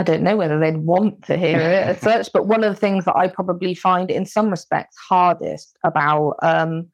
I 0.00 0.02
don't 0.02 0.22
know 0.22 0.38
whether 0.38 0.58
they'd 0.58 0.78
want 0.78 1.26
to 1.26 1.36
hear 1.36 1.60
it 1.60 1.86
as 1.86 2.00
such, 2.00 2.32
but 2.32 2.46
one 2.46 2.64
of 2.64 2.72
the 2.72 2.80
things 2.80 3.04
that 3.04 3.16
I 3.16 3.28
probably 3.28 3.74
find 3.74 4.10
in 4.10 4.24
some 4.24 4.48
respects 4.48 4.96
hardest 4.96 5.76
about 5.84 6.36
um, 6.42 6.86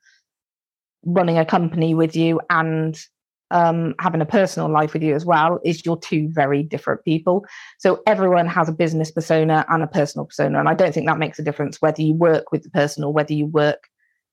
running 1.04 1.38
a 1.38 1.44
company 1.44 1.94
with 1.94 2.16
you 2.16 2.40
and 2.50 3.00
um, 3.52 3.94
having 4.00 4.20
a 4.20 4.26
personal 4.26 4.68
life 4.68 4.92
with 4.92 5.04
you 5.04 5.14
as 5.14 5.24
well 5.24 5.60
is 5.64 5.86
you're 5.86 5.98
two 5.98 6.28
very 6.32 6.64
different 6.64 7.04
people. 7.04 7.46
So 7.78 8.02
everyone 8.08 8.48
has 8.48 8.68
a 8.68 8.72
business 8.72 9.12
persona 9.12 9.64
and 9.68 9.84
a 9.84 9.86
personal 9.86 10.24
persona. 10.24 10.58
And 10.58 10.68
I 10.68 10.74
don't 10.74 10.92
think 10.92 11.06
that 11.06 11.18
makes 11.18 11.38
a 11.38 11.44
difference 11.44 11.80
whether 11.80 12.02
you 12.02 12.12
work 12.12 12.50
with 12.50 12.64
the 12.64 12.70
person 12.70 13.04
or 13.04 13.12
whether 13.12 13.34
you 13.34 13.46
work 13.46 13.84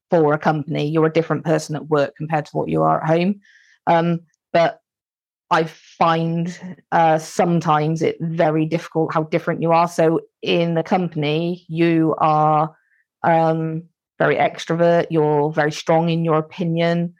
for 0.10 0.34
a 0.34 0.40
company. 0.40 0.90
You're 0.90 1.06
a 1.06 1.14
different 1.14 1.46
person 1.46 1.76
at 1.76 1.90
work 1.90 2.16
compared 2.16 2.48
to 2.48 2.58
what 2.58 2.70
you 2.70 2.82
are 2.82 3.04
at 3.04 3.08
home. 3.08 3.40
Um, 3.86 4.22
but 4.52 4.80
I 5.52 5.66
find 5.66 6.78
uh, 6.92 7.20
sometimes 7.20 8.02
it 8.02 8.18
very 8.20 8.66
difficult 8.66 9.14
how 9.14 9.24
different 9.24 9.62
you 9.62 9.72
are. 9.72 9.88
So 9.88 10.22
in 10.42 10.74
the 10.74 10.84
company, 10.84 11.66
you 11.68 12.16
are 12.18 12.76
um, 13.24 13.84
very 14.18 14.36
extrovert. 14.36 15.08
You're 15.10 15.52
very 15.52 15.72
strong 15.72 16.10
in 16.10 16.26
your 16.26 16.38
opinion 16.38 17.14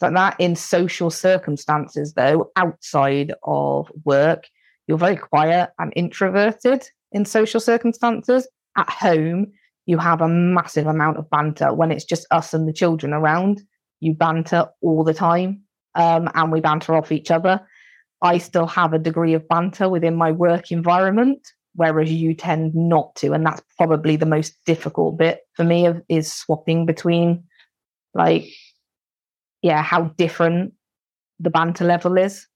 like 0.00 0.14
that 0.14 0.36
in 0.38 0.54
social 0.54 1.10
circumstances, 1.10 2.14
though, 2.14 2.50
outside 2.56 3.34
of 3.42 3.90
work, 4.04 4.44
you're 4.86 4.98
very 4.98 5.16
quiet 5.16 5.70
and 5.78 5.92
introverted 5.96 6.88
in 7.12 7.24
social 7.24 7.60
circumstances. 7.60 8.46
At 8.76 8.88
home, 8.88 9.52
you 9.86 9.98
have 9.98 10.20
a 10.20 10.28
massive 10.28 10.86
amount 10.86 11.16
of 11.16 11.28
banter. 11.30 11.74
When 11.74 11.90
it's 11.90 12.04
just 12.04 12.26
us 12.30 12.54
and 12.54 12.68
the 12.68 12.72
children 12.72 13.12
around, 13.12 13.62
you 14.00 14.14
banter 14.14 14.66
all 14.80 15.02
the 15.02 15.14
time 15.14 15.62
um, 15.94 16.30
and 16.34 16.52
we 16.52 16.60
banter 16.60 16.94
off 16.94 17.12
each 17.12 17.30
other. 17.30 17.60
I 18.22 18.38
still 18.38 18.66
have 18.66 18.92
a 18.92 18.98
degree 18.98 19.34
of 19.34 19.48
banter 19.48 19.88
within 19.88 20.16
my 20.16 20.32
work 20.32 20.72
environment, 20.72 21.46
whereas 21.74 22.10
you 22.10 22.34
tend 22.34 22.74
not 22.74 23.14
to. 23.16 23.32
And 23.32 23.46
that's 23.46 23.62
probably 23.76 24.16
the 24.16 24.26
most 24.26 24.54
difficult 24.66 25.18
bit 25.18 25.40
for 25.54 25.64
me 25.64 25.86
of, 25.86 26.02
is 26.08 26.32
swapping 26.32 26.86
between 26.86 27.44
like 28.14 28.48
yeah, 29.62 29.82
how 29.82 30.04
different 30.16 30.74
the 31.40 31.50
banter 31.50 31.84
level 31.84 32.16
is. 32.16 32.46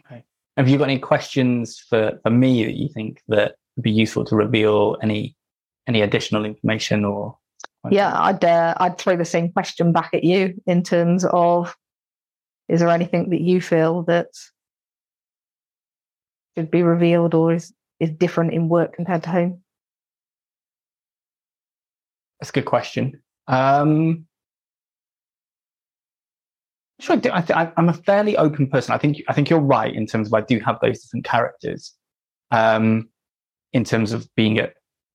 Okay. 0.00 0.24
Have 0.56 0.68
you 0.68 0.78
got 0.78 0.88
any 0.88 0.98
questions 0.98 1.78
for, 1.88 2.18
for 2.22 2.30
me 2.30 2.64
that 2.64 2.74
you 2.74 2.88
think 2.88 3.22
that 3.28 3.56
would 3.76 3.82
be 3.82 3.90
useful 3.90 4.24
to 4.26 4.36
reveal 4.36 4.96
any 5.02 5.36
any 5.86 6.00
additional 6.00 6.46
information 6.46 7.04
or 7.04 7.36
yeah 7.90 8.12
i'd 8.22 8.44
uh, 8.44 8.74
i'd 8.78 8.98
throw 8.98 9.16
the 9.16 9.24
same 9.24 9.50
question 9.52 9.92
back 9.92 10.10
at 10.14 10.24
you 10.24 10.54
in 10.66 10.82
terms 10.82 11.24
of 11.30 11.76
is 12.68 12.80
there 12.80 12.88
anything 12.88 13.30
that 13.30 13.40
you 13.40 13.60
feel 13.60 14.02
that 14.04 14.28
should 16.56 16.70
be 16.70 16.82
revealed 16.82 17.34
or 17.34 17.54
is 17.54 17.72
is 18.00 18.10
different 18.10 18.52
in 18.52 18.68
work 18.68 18.94
compared 18.94 19.22
to 19.22 19.30
home? 19.30 19.62
That's 22.40 22.50
a 22.50 22.52
good 22.52 22.64
question. 22.64 23.22
Um 23.46 24.26
Sure, 27.00 27.16
I 27.16 27.42
th- 27.42 27.72
I'm 27.76 27.88
a 27.88 27.92
fairly 27.92 28.36
open 28.36 28.68
person. 28.68 28.94
I 28.94 28.98
think 28.98 29.20
I 29.28 29.32
think 29.32 29.50
you're 29.50 29.58
right 29.58 29.92
in 29.92 30.06
terms 30.06 30.28
of 30.28 30.34
I 30.34 30.40
do 30.40 30.60
have 30.60 30.78
those 30.80 31.02
different 31.02 31.24
characters, 31.24 31.92
um, 32.52 33.10
in 33.72 33.82
terms 33.82 34.12
of 34.12 34.32
being 34.36 34.58
at 34.58 34.74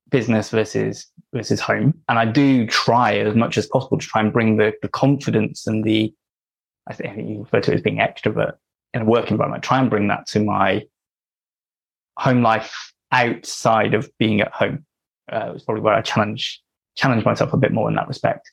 business 0.10 0.50
versus 0.50 1.08
versus 1.34 1.60
home, 1.60 1.94
and 2.08 2.20
I 2.20 2.26
do 2.26 2.68
try 2.68 3.18
as 3.18 3.36
much 3.36 3.58
as 3.58 3.68
possible 3.68 3.98
to 3.98 4.06
try 4.06 4.22
and 4.22 4.34
bring 4.34 4.58
the 4.58 4.74
the 4.82 4.88
confidence 4.88 5.68
and 5.68 5.84
the 5.84 6.14
I 6.88 6.94
think 6.94 7.18
you 7.18 7.40
refer 7.40 7.62
to 7.62 7.72
it 7.72 7.76
as 7.76 7.82
being 7.82 7.98
extrovert 7.98 8.54
in 8.94 9.02
a 9.02 9.06
work 9.06 9.30
environment. 9.32 9.64
Try 9.64 9.80
and 9.80 9.90
bring 9.90 10.08
that 10.08 10.28
to 10.28 10.44
my 10.44 10.84
home 12.18 12.42
life 12.42 12.94
outside 13.12 13.94
of 13.94 14.10
being 14.18 14.42
at 14.42 14.52
home. 14.52 14.86
Uh, 15.32 15.54
it's 15.56 15.64
probably 15.64 15.82
where 15.82 15.94
I 15.94 16.02
challenge 16.02 16.62
challenge 16.96 17.24
myself 17.24 17.54
a 17.54 17.58
bit 17.58 17.72
more 17.72 17.88
in 17.90 17.96
that 17.96 18.08
respect. 18.08 18.52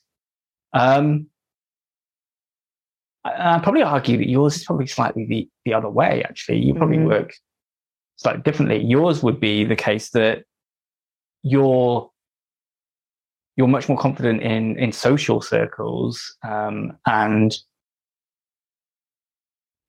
Um, 0.73 1.27
I'd 3.25 3.63
probably 3.63 3.81
argue 3.81 4.17
that 4.17 4.29
yours 4.29 4.55
is 4.55 4.63
probably 4.63 4.87
slightly 4.87 5.25
the, 5.25 5.49
the 5.65 5.73
other 5.73 5.89
way, 5.89 6.23
actually. 6.23 6.59
You 6.59 6.73
probably 6.73 6.97
mm-hmm. 6.97 7.07
work 7.07 7.33
slightly 8.15 8.41
differently. 8.41 8.83
Yours 8.83 9.21
would 9.21 9.39
be 9.39 9.65
the 9.65 9.75
case 9.75 10.11
that 10.11 10.43
you're 11.43 12.09
you're 13.55 13.67
much 13.67 13.89
more 13.89 13.97
confident 13.97 14.41
in 14.41 14.77
in 14.77 14.91
social 14.91 15.41
circles 15.41 16.35
um, 16.43 16.97
and 17.05 17.57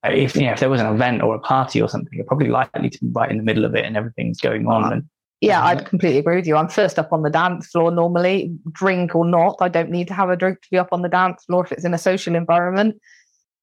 if 0.03 0.35
you 0.35 0.43
know 0.43 0.53
if 0.53 0.59
there 0.59 0.69
was 0.69 0.81
an 0.81 0.93
event 0.93 1.21
or 1.21 1.35
a 1.35 1.39
party 1.39 1.81
or 1.81 1.89
something, 1.89 2.13
you're 2.13 2.25
probably 2.25 2.47
likely 2.47 2.89
to 2.89 2.99
be 2.99 3.11
right 3.11 3.29
in 3.29 3.37
the 3.37 3.43
middle 3.43 3.65
of 3.65 3.75
it 3.75 3.85
and 3.85 3.97
everything's 3.97 4.39
going 4.39 4.67
on. 4.67 4.93
And 4.93 5.03
yeah, 5.41 5.63
I'd 5.63 5.85
completely 5.85 6.19
agree 6.19 6.37
with 6.37 6.47
you. 6.47 6.55
I'm 6.55 6.69
first 6.69 6.97
up 6.97 7.11
on 7.11 7.21
the 7.21 7.29
dance 7.29 7.67
floor 7.67 7.91
normally, 7.91 8.55
drink 8.71 9.13
or 9.15 9.25
not. 9.25 9.57
I 9.61 9.67
don't 9.67 9.91
need 9.91 10.07
to 10.07 10.13
have 10.13 10.29
a 10.29 10.37
drink 10.37 10.61
to 10.61 10.67
be 10.71 10.77
up 10.77 10.89
on 10.91 11.01
the 11.01 11.09
dance 11.09 11.43
floor 11.43 11.65
if 11.65 11.71
it's 11.71 11.85
in 11.85 11.93
a 11.93 11.97
social 11.97 12.35
environment. 12.35 12.99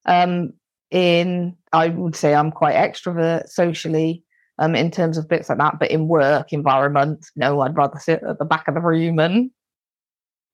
Um, 0.04 0.52
in 0.90 1.56
I 1.72 1.88
would 1.88 2.14
say 2.14 2.34
I'm 2.34 2.52
quite 2.52 2.76
extrovert 2.76 3.48
socially 3.48 4.22
um, 4.58 4.74
in 4.74 4.90
terms 4.90 5.18
of 5.18 5.28
bits 5.28 5.48
like 5.48 5.58
that, 5.58 5.78
but 5.78 5.90
in 5.90 6.08
work 6.08 6.52
environment, 6.52 7.26
no, 7.36 7.60
I'd 7.60 7.76
rather 7.76 7.98
sit 7.98 8.22
at 8.22 8.38
the 8.38 8.44
back 8.44 8.68
of 8.68 8.74
the 8.74 8.80
room 8.80 9.18
and 9.18 9.50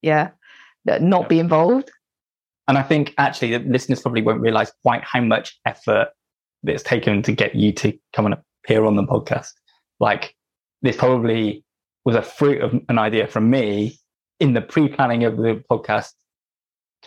yeah, 0.03 0.31
not 0.85 1.29
be 1.29 1.39
involved. 1.39 1.91
And 2.69 2.79
I 2.79 2.83
think 2.83 3.15
actually 3.19 3.57
the 3.57 3.69
listeners 3.71 4.03
probably 4.03 4.23
won't 4.23 4.41
realize 4.41 4.73
quite 4.83 5.05
how 5.05 5.21
much 5.21 5.59
effort 5.67 6.09
it's 6.65 6.83
taken 6.83 7.23
to 7.23 7.33
get 7.33 7.55
you 7.55 7.73
to 7.73 7.97
come 8.13 8.27
and 8.27 8.37
appear 8.65 8.85
on 8.85 8.97
the 8.97 9.03
podcast. 9.03 9.51
Like 10.01 10.35
this 10.83 10.97
probably 10.97 11.65
was 12.05 12.17
a 12.17 12.23
fruit 12.23 12.63
of 12.63 12.75
an 12.89 12.99
idea 12.99 13.27
from 13.27 13.51
me 13.51 13.99
in 14.41 14.55
the 14.55 14.61
pre-planning 14.61 15.25
of 15.25 15.37
the 15.37 15.63
podcast 15.71 16.13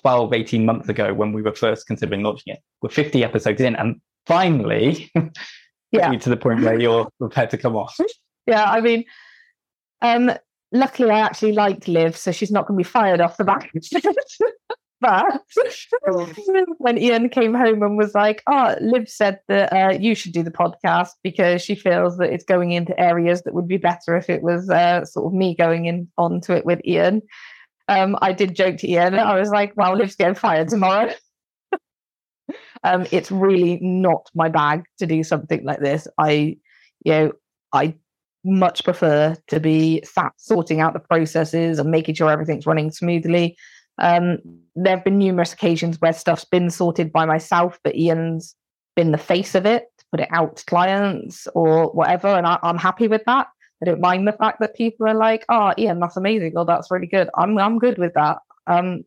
12, 0.02 0.34
18 0.34 0.66
months 0.66 0.90
ago 0.90 1.14
when 1.14 1.34
we 1.34 1.42
were 1.42 1.54
first 1.54 1.88
considering 1.88 2.24
launching 2.24 2.54
it. 2.54 2.60
We're 2.82 2.90
50 2.90 3.24
episodes 3.24 3.62
in 3.62 3.76
and 3.76 4.00
finally 4.26 5.12
yeah. 6.00 6.18
to 6.18 6.30
the 6.30 6.38
point 6.38 6.62
where 6.62 6.80
you're 6.80 7.10
prepared 7.20 7.50
to 7.52 7.58
come 7.58 7.76
off. 7.76 7.98
Yeah, 8.48 8.66
I 8.66 8.80
mean, 8.80 9.06
um, 10.04 10.32
luckily 10.72 11.10
I 11.10 11.18
actually 11.18 11.54
liked 11.54 11.88
Liv, 11.88 12.16
so 12.16 12.32
she's 12.32 12.52
not 12.52 12.68
going 12.68 12.78
to 12.78 12.84
be 12.84 12.88
fired 12.88 13.20
off 13.20 13.38
the 13.38 13.44
back. 13.44 13.72
but 15.02 15.42
when 16.78 16.98
Ian 16.98 17.30
came 17.30 17.54
home 17.54 17.82
and 17.82 17.98
was 17.98 18.14
like, 18.14 18.44
"Oh, 18.48 18.76
Liv 18.82 19.10
said 19.10 19.40
that 19.48 19.74
uh, 19.74 19.98
you 19.98 20.16
should 20.16 20.32
do 20.32 20.44
the 20.44 20.52
podcast 20.52 21.12
because 21.24 21.62
she 21.62 21.76
feels 21.76 22.18
that 22.18 22.32
it's 22.32 22.46
going 22.46 22.72
into 22.72 23.00
areas 23.00 23.42
that 23.44 23.54
would 23.54 23.68
be 23.68 23.78
better 23.78 24.16
if 24.16 24.30
it 24.30 24.44
was 24.44 24.70
uh, 24.70 25.06
sort 25.06 25.26
of 25.26 25.34
me 25.34 25.56
going 25.56 25.86
in 25.86 26.08
onto 26.18 26.54
it 26.54 26.66
with 26.66 26.82
Ian." 26.86 27.22
Um, 27.88 28.18
I 28.22 28.34
did 28.34 28.56
joke 28.56 28.78
to 28.78 28.90
Ian. 28.90 29.16
I 29.16 29.40
was 29.40 29.50
like, 29.50 29.74
"Well, 29.76 29.96
Liv's 29.96 30.16
getting 30.16 30.36
fired 30.36 30.70
tomorrow." 30.70 31.12
Um, 32.86 33.08
it's 33.12 33.32
really 33.32 33.80
not 33.82 34.30
my 34.36 34.48
bag 34.48 34.84
to 35.00 35.08
do 35.08 35.24
something 35.24 35.66
like 35.66 35.80
this. 35.80 36.08
I, 36.20 36.58
you 37.04 37.12
know, 37.12 37.32
I 37.74 37.96
much 38.44 38.84
prefer 38.84 39.36
to 39.48 39.60
be 39.60 40.04
sat 40.04 40.32
sorting 40.38 40.82
out 40.82 40.94
the 40.94 41.00
processes 41.00 41.80
and 41.80 41.90
making 41.90 42.14
sure 42.14 42.30
everything's 42.30 42.68
running 42.68 42.92
smoothly. 42.92 43.58
Um, 43.98 44.38
there 44.76 44.96
have 44.96 45.04
been 45.04 45.18
numerous 45.18 45.52
occasions 45.52 46.00
where 46.00 46.14
stuff's 46.14 46.46
been 46.46 46.70
sorted 46.70 47.12
by 47.12 47.26
myself, 47.26 47.80
but 47.84 47.96
Ian's 47.96 48.56
been 48.96 49.12
the 49.12 49.18
face 49.18 49.56
of 49.56 49.66
it 49.66 49.86
to 49.98 50.06
put 50.12 50.20
it 50.20 50.30
out 50.32 50.58
to 50.58 50.66
clients 50.66 51.48
or 51.56 51.92
whatever, 51.92 52.28
and 52.28 52.46
I, 52.46 52.60
am 52.62 52.78
happy 52.78 53.08
with 53.08 53.24
that. 53.26 53.48
I 53.82 53.86
don't 53.86 54.00
mind 54.00 54.28
the 54.28 54.34
fact 54.34 54.60
that 54.60 54.76
people 54.76 55.08
are 55.08 55.16
like, 55.16 55.44
"Oh, 55.50 55.74
Ian, 55.78 56.00
that's 56.00 56.18
amazing. 56.18 56.54
Oh, 56.56 56.66
that's 56.66 56.92
really 56.92 57.08
good." 57.08 57.30
I'm 57.36 57.58
I'm 57.58 57.80
good 57.80 57.98
with 57.98 58.14
that. 58.14 58.38
Um, 58.68 59.06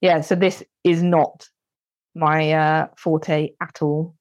yeah. 0.00 0.22
So 0.22 0.34
this 0.34 0.62
is 0.82 1.02
not 1.02 1.46
my 2.18 2.52
uh, 2.52 2.86
forte 2.96 3.50
at 3.60 3.78
all. 3.80 4.14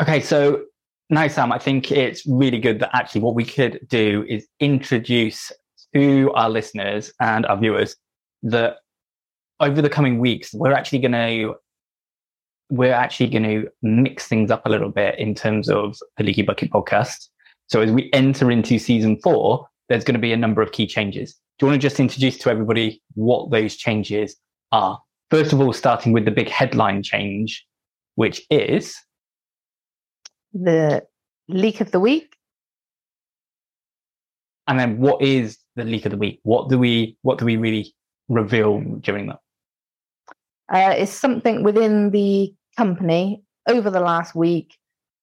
Okay, 0.00 0.20
so 0.20 0.64
now, 1.10 1.28
Sam, 1.28 1.52
I 1.52 1.58
think 1.58 1.92
it's 1.92 2.24
really 2.26 2.58
good 2.58 2.78
that 2.80 2.90
actually 2.94 3.20
what 3.20 3.34
we 3.34 3.44
could 3.44 3.80
do 3.88 4.24
is 4.28 4.46
introduce 4.60 5.52
to 5.94 6.30
our 6.34 6.48
listeners 6.48 7.12
and 7.20 7.44
our 7.46 7.58
viewers 7.58 7.96
that 8.44 8.76
over 9.58 9.82
the 9.82 9.90
coming 9.90 10.18
weeks, 10.18 10.54
we're 10.54 10.72
actually 10.72 11.00
going 11.00 11.12
to 11.12 11.54
we're 12.70 12.92
actually 12.92 13.28
going 13.28 13.42
to 13.42 13.68
mix 13.82 14.28
things 14.28 14.50
up 14.50 14.64
a 14.64 14.68
little 14.68 14.90
bit 14.90 15.18
in 15.18 15.34
terms 15.34 15.68
of 15.68 15.98
the 16.16 16.22
Leaky 16.22 16.42
Bucket 16.42 16.70
podcast. 16.70 17.28
So 17.68 17.80
as 17.80 17.90
we 17.90 18.08
enter 18.12 18.50
into 18.50 18.78
season 18.78 19.18
four, 19.22 19.66
there's 19.88 20.04
going 20.04 20.14
to 20.14 20.20
be 20.20 20.32
a 20.32 20.36
number 20.36 20.62
of 20.62 20.70
key 20.70 20.86
changes. 20.86 21.34
Do 21.60 21.66
you 21.66 21.72
want 21.72 21.82
to 21.82 21.86
just 21.86 22.00
introduce 22.00 22.38
to 22.38 22.50
everybody 22.50 23.02
what 23.16 23.50
those 23.50 23.76
changes 23.76 24.34
are? 24.72 24.98
First 25.30 25.52
of 25.52 25.60
all, 25.60 25.74
starting 25.74 26.14
with 26.14 26.24
the 26.24 26.30
big 26.30 26.48
headline 26.48 27.02
change, 27.02 27.66
which 28.14 28.40
is 28.48 28.96
the 30.54 31.06
leak 31.48 31.82
of 31.82 31.90
the 31.90 32.00
week. 32.00 32.34
And 34.68 34.80
then 34.80 35.00
what 35.00 35.20
is 35.20 35.58
the 35.76 35.84
leak 35.84 36.06
of 36.06 36.12
the 36.12 36.16
week? 36.16 36.40
What 36.44 36.70
do 36.70 36.78
we 36.78 37.18
what 37.20 37.36
do 37.36 37.44
we 37.44 37.58
really 37.58 37.94
reveal 38.30 38.80
during 39.00 39.26
that? 39.26 39.40
Uh, 40.72 40.94
is 40.96 41.10
something 41.10 41.62
within 41.62 42.10
the 42.10 42.54
company 42.78 43.42
over 43.68 43.90
the 43.90 44.00
last 44.00 44.34
week 44.34 44.78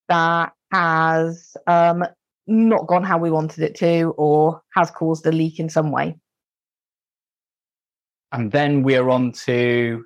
that 0.08 0.52
has 0.72 1.56
um, 1.66 2.04
not 2.46 2.86
gone 2.86 3.02
how 3.02 3.18
we 3.18 3.32
wanted 3.32 3.64
it 3.64 3.74
to 3.74 4.14
or 4.16 4.62
has 4.76 4.88
caused 4.92 5.26
a 5.26 5.32
leak 5.32 5.58
in 5.58 5.68
some 5.68 5.90
way. 5.90 6.16
And 8.32 8.52
then 8.52 8.82
we're 8.82 9.08
on 9.08 9.32
to 9.46 10.04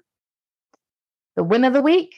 the 1.36 1.42
win 1.42 1.64
of 1.64 1.72
the 1.72 1.82
week. 1.82 2.14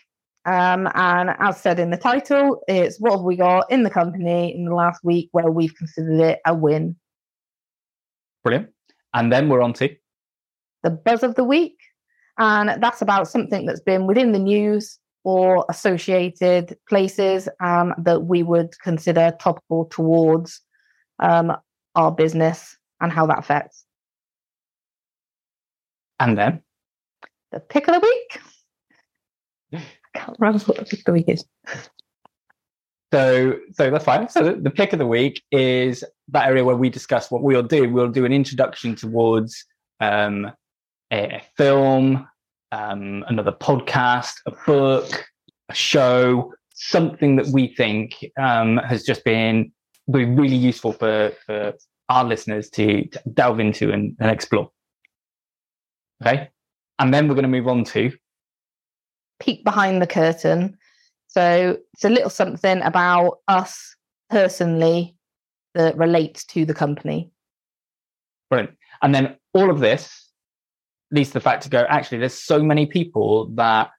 Um, 0.47 0.89
and 0.95 1.31
as 1.39 1.61
said 1.61 1.79
in 1.79 1.91
the 1.91 1.97
title, 1.97 2.63
it's 2.69 2.99
what 3.01 3.13
have 3.13 3.23
we 3.23 3.37
got 3.37 3.71
in 3.71 3.83
the 3.83 3.91
company 3.91 4.55
in 4.55 4.67
the 4.67 4.75
last 4.75 5.03
week 5.03 5.31
where 5.33 5.51
we've 5.51 5.75
considered 5.75 6.21
it 6.21 6.41
a 6.47 6.55
win. 6.55 6.97
Brilliant. 8.43 8.69
And 9.15 9.33
then 9.33 9.49
we're 9.49 9.63
on 9.63 9.73
to 9.75 9.97
the 10.83 10.91
buzz 10.91 11.23
of 11.23 11.35
the 11.35 11.45
week. 11.45 11.79
And 12.37 12.83
that's 12.83 13.01
about 13.01 13.29
something 13.29 13.65
that's 13.65 13.81
been 13.81 14.07
within 14.07 14.33
the 14.33 14.39
news 14.39 14.99
or 15.25 15.65
associated 15.71 16.77
places 16.89 17.49
um, 17.61 17.95
that 17.99 18.25
we 18.25 18.43
would 18.43 18.79
consider 18.81 19.33
topical 19.41 19.87
towards 19.87 20.61
um, 21.21 21.57
our 21.95 22.13
business 22.13 22.77
and 23.01 23.11
how 23.11 23.27
that 23.27 23.39
affects. 23.39 23.87
And 26.21 26.39
then 26.39 26.63
the 27.53 27.61
pick 27.61 27.89
of 27.89 27.95
the 27.95 28.01
week. 28.01 28.41
I 29.75 29.83
can't 30.19 30.37
remember 30.39 30.65
what 30.65 30.79
the 30.79 30.85
pick 30.85 31.01
of 31.01 31.05
the 31.07 31.13
week 31.13 31.29
is. 31.29 31.45
So, 33.13 33.59
so 33.75 33.91
that's 33.91 34.05
fine. 34.05 34.29
So 34.29 34.55
the 34.55 34.71
pick 34.71 34.93
of 34.93 34.99
the 34.99 35.07
week 35.07 35.43
is 35.53 36.03
that 36.29 36.49
area 36.49 36.65
where 36.65 36.75
we 36.75 36.91
discuss 36.91 37.31
what 37.31 37.43
we'll 37.43 37.63
do. 37.63 37.89
We'll 37.89 38.09
do 38.09 38.25
an 38.25 38.33
introduction 38.33 38.97
towards 38.97 39.65
um, 40.01 40.51
a, 41.13 41.37
a 41.37 41.43
film, 41.57 42.29
um, 42.73 43.25
another 43.29 43.53
podcast, 43.53 44.35
a 44.47 44.53
book, 44.67 45.27
a 45.69 45.75
show, 45.75 46.53
something 46.75 47.37
that 47.37 47.47
we 47.47 47.69
think 47.69 48.25
um, 48.37 48.79
has 48.79 49.05
just 49.05 49.25
been 49.25 49.71
really 50.09 50.57
useful 50.57 50.93
for, 50.93 51.33
for 51.47 51.73
our 52.09 52.25
listeners 52.25 52.69
to, 52.71 53.07
to 53.07 53.23
delve 53.33 53.61
into 53.61 53.93
and, 53.93 54.17
and 54.19 54.31
explore. 54.31 54.71
Okay. 56.25 56.49
And 56.99 57.13
then 57.13 57.29
we're 57.29 57.35
going 57.35 57.43
to 57.43 57.49
move 57.49 57.69
on 57.69 57.85
to 57.85 58.13
peek 59.41 59.65
behind 59.65 60.01
the 60.01 60.07
curtain. 60.07 60.79
So 61.29 61.79
it's 61.93 62.05
a 62.05 62.09
little 62.09 62.31
something 62.31 62.81
about 62.83 63.39
us 63.49 63.97
personally 64.31 65.17
that 65.75 65.97
relates 65.97 66.45
to 66.47 66.65
the 66.65 66.75
company. 66.75 67.31
Brilliant. 68.49 68.77
And 69.03 69.15
then 69.15 69.37
all 69.53 69.71
of 69.71 69.81
this 69.81 70.31
leads 71.11 71.31
to 71.31 71.35
the 71.35 71.41
fact 71.41 71.65
to 71.65 71.69
go, 71.69 71.85
actually, 71.89 72.19
there's 72.19 72.35
so 72.35 72.63
many 72.63 72.87
people 72.87 73.49
that, 73.57 73.91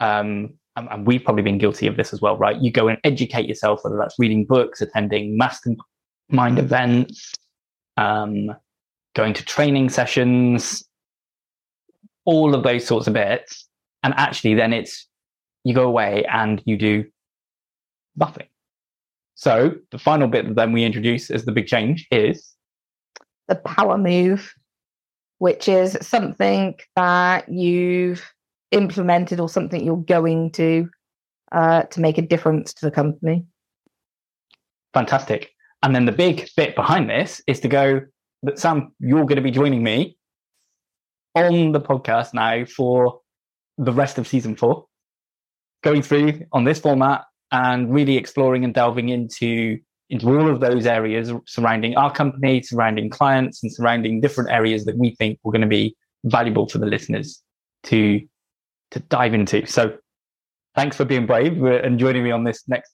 um, 0.00 0.54
and 0.76 1.06
we've 1.06 1.22
probably 1.22 1.42
been 1.42 1.58
guilty 1.58 1.86
of 1.86 1.96
this 1.96 2.12
as 2.12 2.20
well, 2.20 2.36
right? 2.36 2.60
You 2.60 2.72
go 2.72 2.88
and 2.88 2.98
educate 3.04 3.46
yourself, 3.46 3.80
whether 3.84 3.96
that's 3.96 4.18
reading 4.18 4.44
books, 4.44 4.80
attending 4.80 5.36
mastermind 5.36 6.58
events, 6.58 7.34
um, 7.96 8.50
going 9.14 9.34
to 9.34 9.44
training 9.44 9.88
sessions, 9.88 10.84
all 12.30 12.54
of 12.54 12.62
those 12.62 12.86
sorts 12.86 13.08
of 13.08 13.14
bits. 13.14 13.66
And 14.02 14.14
actually, 14.16 14.54
then 14.54 14.72
it's 14.72 15.06
you 15.64 15.74
go 15.74 15.84
away 15.84 16.24
and 16.32 16.62
you 16.64 16.76
do 16.76 17.04
nothing. 18.16 18.46
So 19.34 19.74
the 19.90 19.98
final 19.98 20.28
bit 20.28 20.46
that 20.46 20.54
then 20.54 20.72
we 20.72 20.84
introduce 20.84 21.30
as 21.30 21.44
the 21.44 21.52
big 21.52 21.66
change 21.66 22.06
is 22.10 22.54
the 23.48 23.56
power 23.56 23.98
move 23.98 24.54
which 25.38 25.68
is 25.68 25.96
something 26.02 26.78
that 26.96 27.48
you've 27.48 28.22
implemented 28.72 29.40
or 29.40 29.48
something 29.48 29.82
you're 29.82 29.96
going 29.96 30.50
to 30.52 30.86
uh, 31.50 31.82
to 31.84 32.00
make 32.00 32.18
a 32.18 32.22
difference 32.22 32.74
to 32.74 32.84
the 32.84 32.90
company. 32.90 33.44
Fantastic. 34.92 35.50
And 35.82 35.94
then 35.94 36.04
the 36.04 36.12
big 36.12 36.48
bit 36.58 36.76
behind 36.76 37.08
this 37.08 37.40
is 37.46 37.58
to 37.60 37.68
go 37.68 38.02
that 38.42 38.58
Sam, 38.58 38.92
you're 39.00 39.24
going 39.24 39.36
to 39.36 39.42
be 39.42 39.50
joining 39.50 39.82
me 39.82 40.18
on 41.34 41.72
the 41.72 41.80
podcast 41.80 42.34
now 42.34 42.64
for 42.64 43.20
the 43.78 43.92
rest 43.92 44.18
of 44.18 44.26
season 44.26 44.56
four, 44.56 44.86
going 45.82 46.02
through 46.02 46.46
on 46.52 46.64
this 46.64 46.80
format 46.80 47.24
and 47.52 47.92
really 47.92 48.16
exploring 48.16 48.64
and 48.64 48.74
delving 48.74 49.08
into 49.08 49.78
into 50.10 50.28
all 50.28 50.50
of 50.50 50.58
those 50.58 50.86
areas 50.86 51.32
surrounding 51.46 51.96
our 51.96 52.12
company, 52.12 52.60
surrounding 52.62 53.08
clients, 53.08 53.62
and 53.62 53.72
surrounding 53.72 54.20
different 54.20 54.50
areas 54.50 54.84
that 54.84 54.96
we 54.96 55.14
think 55.14 55.38
were 55.44 55.52
going 55.52 55.62
to 55.62 55.68
be 55.68 55.96
valuable 56.24 56.68
for 56.68 56.78
the 56.78 56.86
listeners 56.86 57.42
to 57.84 58.20
to 58.90 59.00
dive 59.00 59.34
into. 59.34 59.64
So, 59.66 59.96
thanks 60.74 60.96
for 60.96 61.04
being 61.04 61.26
brave 61.26 61.62
and 61.62 61.98
joining 61.98 62.24
me 62.24 62.32
on 62.32 62.42
this 62.42 62.64
next 62.68 62.92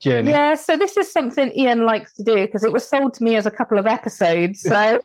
journey. 0.00 0.30
Yeah, 0.30 0.54
so 0.54 0.76
this 0.76 0.96
is 0.96 1.12
something 1.12 1.52
Ian 1.54 1.84
likes 1.84 2.14
to 2.14 2.24
do 2.24 2.34
because 2.34 2.64
it 2.64 2.72
was 2.72 2.88
sold 2.88 3.12
to 3.14 3.24
me 3.24 3.36
as 3.36 3.44
a 3.44 3.50
couple 3.50 3.78
of 3.78 3.86
episodes. 3.86 4.62
So, 4.62 5.00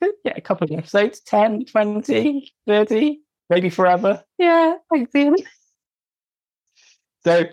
yeah, 0.00 0.32
a 0.36 0.40
couple 0.40 0.64
of 0.64 0.78
episodes 0.78 1.20
10, 1.20 1.66
20, 1.66 2.52
30, 2.66 3.20
maybe 3.50 3.70
forever. 3.70 4.22
Yeah, 4.38 4.74
thanks, 4.92 5.14
Ian. 5.14 5.36
So, 7.24 7.44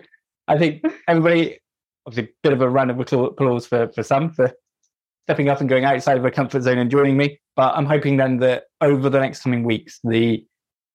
I 0.46 0.58
think 0.58 0.84
everybody 1.08 1.58
obviously 2.06 2.30
a 2.30 2.34
bit 2.42 2.52
of 2.52 2.60
a 2.60 2.68
round 2.68 2.90
of 2.90 3.00
applause 3.00 3.66
for, 3.66 3.88
for 3.92 4.02
Sam 4.02 4.30
for 4.30 4.52
stepping 5.26 5.48
up 5.48 5.60
and 5.60 5.68
going 5.68 5.84
outside 5.84 6.16
of 6.16 6.22
her 6.22 6.30
comfort 6.30 6.62
zone 6.62 6.78
and 6.78 6.90
joining 6.90 7.16
me. 7.16 7.40
But 7.56 7.74
I'm 7.76 7.86
hoping 7.86 8.16
then 8.16 8.38
that 8.38 8.64
over 8.80 9.08
the 9.08 9.20
next 9.20 9.42
coming 9.42 9.64
weeks, 9.64 10.00
the 10.04 10.44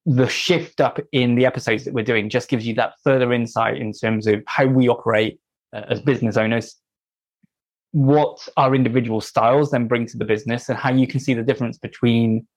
the 0.06 0.28
shift 0.28 0.82
up 0.82 1.00
in 1.12 1.36
the 1.36 1.46
episodes 1.46 1.86
that 1.86 1.94
we're 1.94 2.04
doing 2.04 2.30
just 2.30 2.50
gives 2.50 2.66
you 2.66 2.74
that 2.74 2.94
further 3.04 3.32
insight 3.34 3.78
in 3.78 3.92
terms 3.92 4.28
of 4.28 4.42
how 4.48 4.66
we 4.66 4.88
operate 4.88 5.40
uh, 5.74 5.84
as 5.90 6.02
business 6.02 6.38
owners, 6.38 6.76
what 7.92 8.48
our 8.58 8.76
individual 8.76 9.22
styles 9.22 9.72
then 9.72 9.88
bring 9.88 10.06
to 10.08 10.18
the 10.18 10.26
business, 10.26 10.70
and 10.70 10.78
how 10.78 10.92
you 10.92 11.08
can 11.08 11.20
see 11.20 11.34
the 11.34 11.44
difference 11.44 11.78
between 11.78 12.48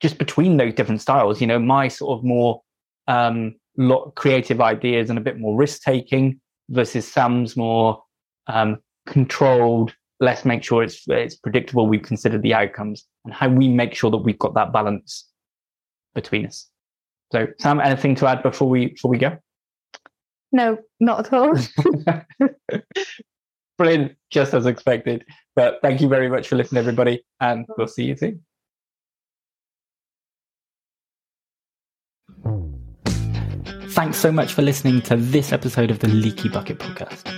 just 0.00 0.18
between 0.18 0.56
those 0.56 0.74
different 0.74 1.00
styles. 1.00 1.40
You 1.40 1.46
know, 1.46 1.58
my 1.58 1.88
sort 1.88 2.18
of 2.18 2.24
more 2.24 2.62
um, 3.08 3.54
lot 3.76 4.14
creative 4.14 4.60
ideas 4.60 5.10
and 5.10 5.18
a 5.18 5.22
bit 5.22 5.38
more 5.38 5.56
risk 5.56 5.82
taking 5.82 6.40
versus 6.68 7.06
Sam's 7.06 7.56
more 7.56 8.02
um, 8.46 8.78
controlled. 9.06 9.94
Let's 10.20 10.44
make 10.44 10.62
sure 10.62 10.82
it's 10.82 11.02
it's 11.08 11.36
predictable. 11.36 11.86
We've 11.86 12.02
considered 12.02 12.42
the 12.42 12.54
outcomes 12.54 13.06
and 13.24 13.32
how 13.32 13.48
we 13.48 13.68
make 13.68 13.94
sure 13.94 14.10
that 14.10 14.18
we've 14.18 14.38
got 14.38 14.54
that 14.54 14.72
balance 14.72 15.28
between 16.14 16.46
us. 16.46 16.68
So, 17.30 17.46
Sam, 17.58 17.80
anything 17.80 18.14
to 18.16 18.26
add 18.26 18.42
before 18.42 18.68
we 18.68 18.86
before 18.88 19.10
we 19.10 19.18
go? 19.18 19.38
No, 20.50 20.78
not 20.98 21.26
at 21.26 21.32
all. 21.32 21.54
Brilliant, 23.78 24.16
just 24.30 24.54
as 24.54 24.66
expected. 24.66 25.24
But 25.54 25.78
thank 25.82 26.00
you 26.00 26.08
very 26.08 26.28
much 26.28 26.48
for 26.48 26.56
listening, 26.56 26.80
everybody, 26.80 27.24
and 27.40 27.64
we'll 27.76 27.86
see 27.86 28.04
you 28.04 28.16
soon. 28.16 28.42
Thanks 33.90 34.18
so 34.18 34.30
much 34.30 34.52
for 34.52 34.62
listening 34.62 35.00
to 35.02 35.16
this 35.16 35.52
episode 35.52 35.90
of 35.90 36.00
the 36.00 36.08
Leaky 36.08 36.48
Bucket 36.48 36.78
podcast. 36.78 37.34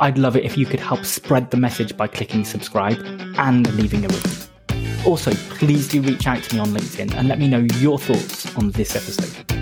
I'd 0.00 0.18
love 0.18 0.36
it 0.36 0.44
if 0.44 0.56
you 0.56 0.66
could 0.66 0.80
help 0.80 1.04
spread 1.04 1.50
the 1.50 1.56
message 1.56 1.96
by 1.96 2.06
clicking 2.06 2.44
subscribe 2.44 2.98
and 3.36 3.72
leaving 3.74 4.04
a 4.04 4.08
review. 4.08 5.02
Also, 5.04 5.32
please 5.56 5.88
do 5.88 6.00
reach 6.00 6.26
out 6.26 6.42
to 6.42 6.54
me 6.54 6.60
on 6.60 6.68
LinkedIn 6.68 7.14
and 7.14 7.28
let 7.28 7.38
me 7.38 7.48
know 7.48 7.66
your 7.78 7.98
thoughts 7.98 8.56
on 8.56 8.70
this 8.70 8.96
episode. 8.96 9.52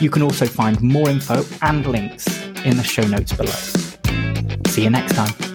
You 0.00 0.10
can 0.10 0.22
also 0.22 0.46
find 0.46 0.80
more 0.80 1.08
info 1.08 1.44
and 1.62 1.84
links 1.86 2.26
in 2.64 2.76
the 2.76 2.84
show 2.84 3.06
notes 3.06 3.32
below. 3.32 3.52
See 4.68 4.84
you 4.84 4.90
next 4.90 5.14
time. 5.14 5.47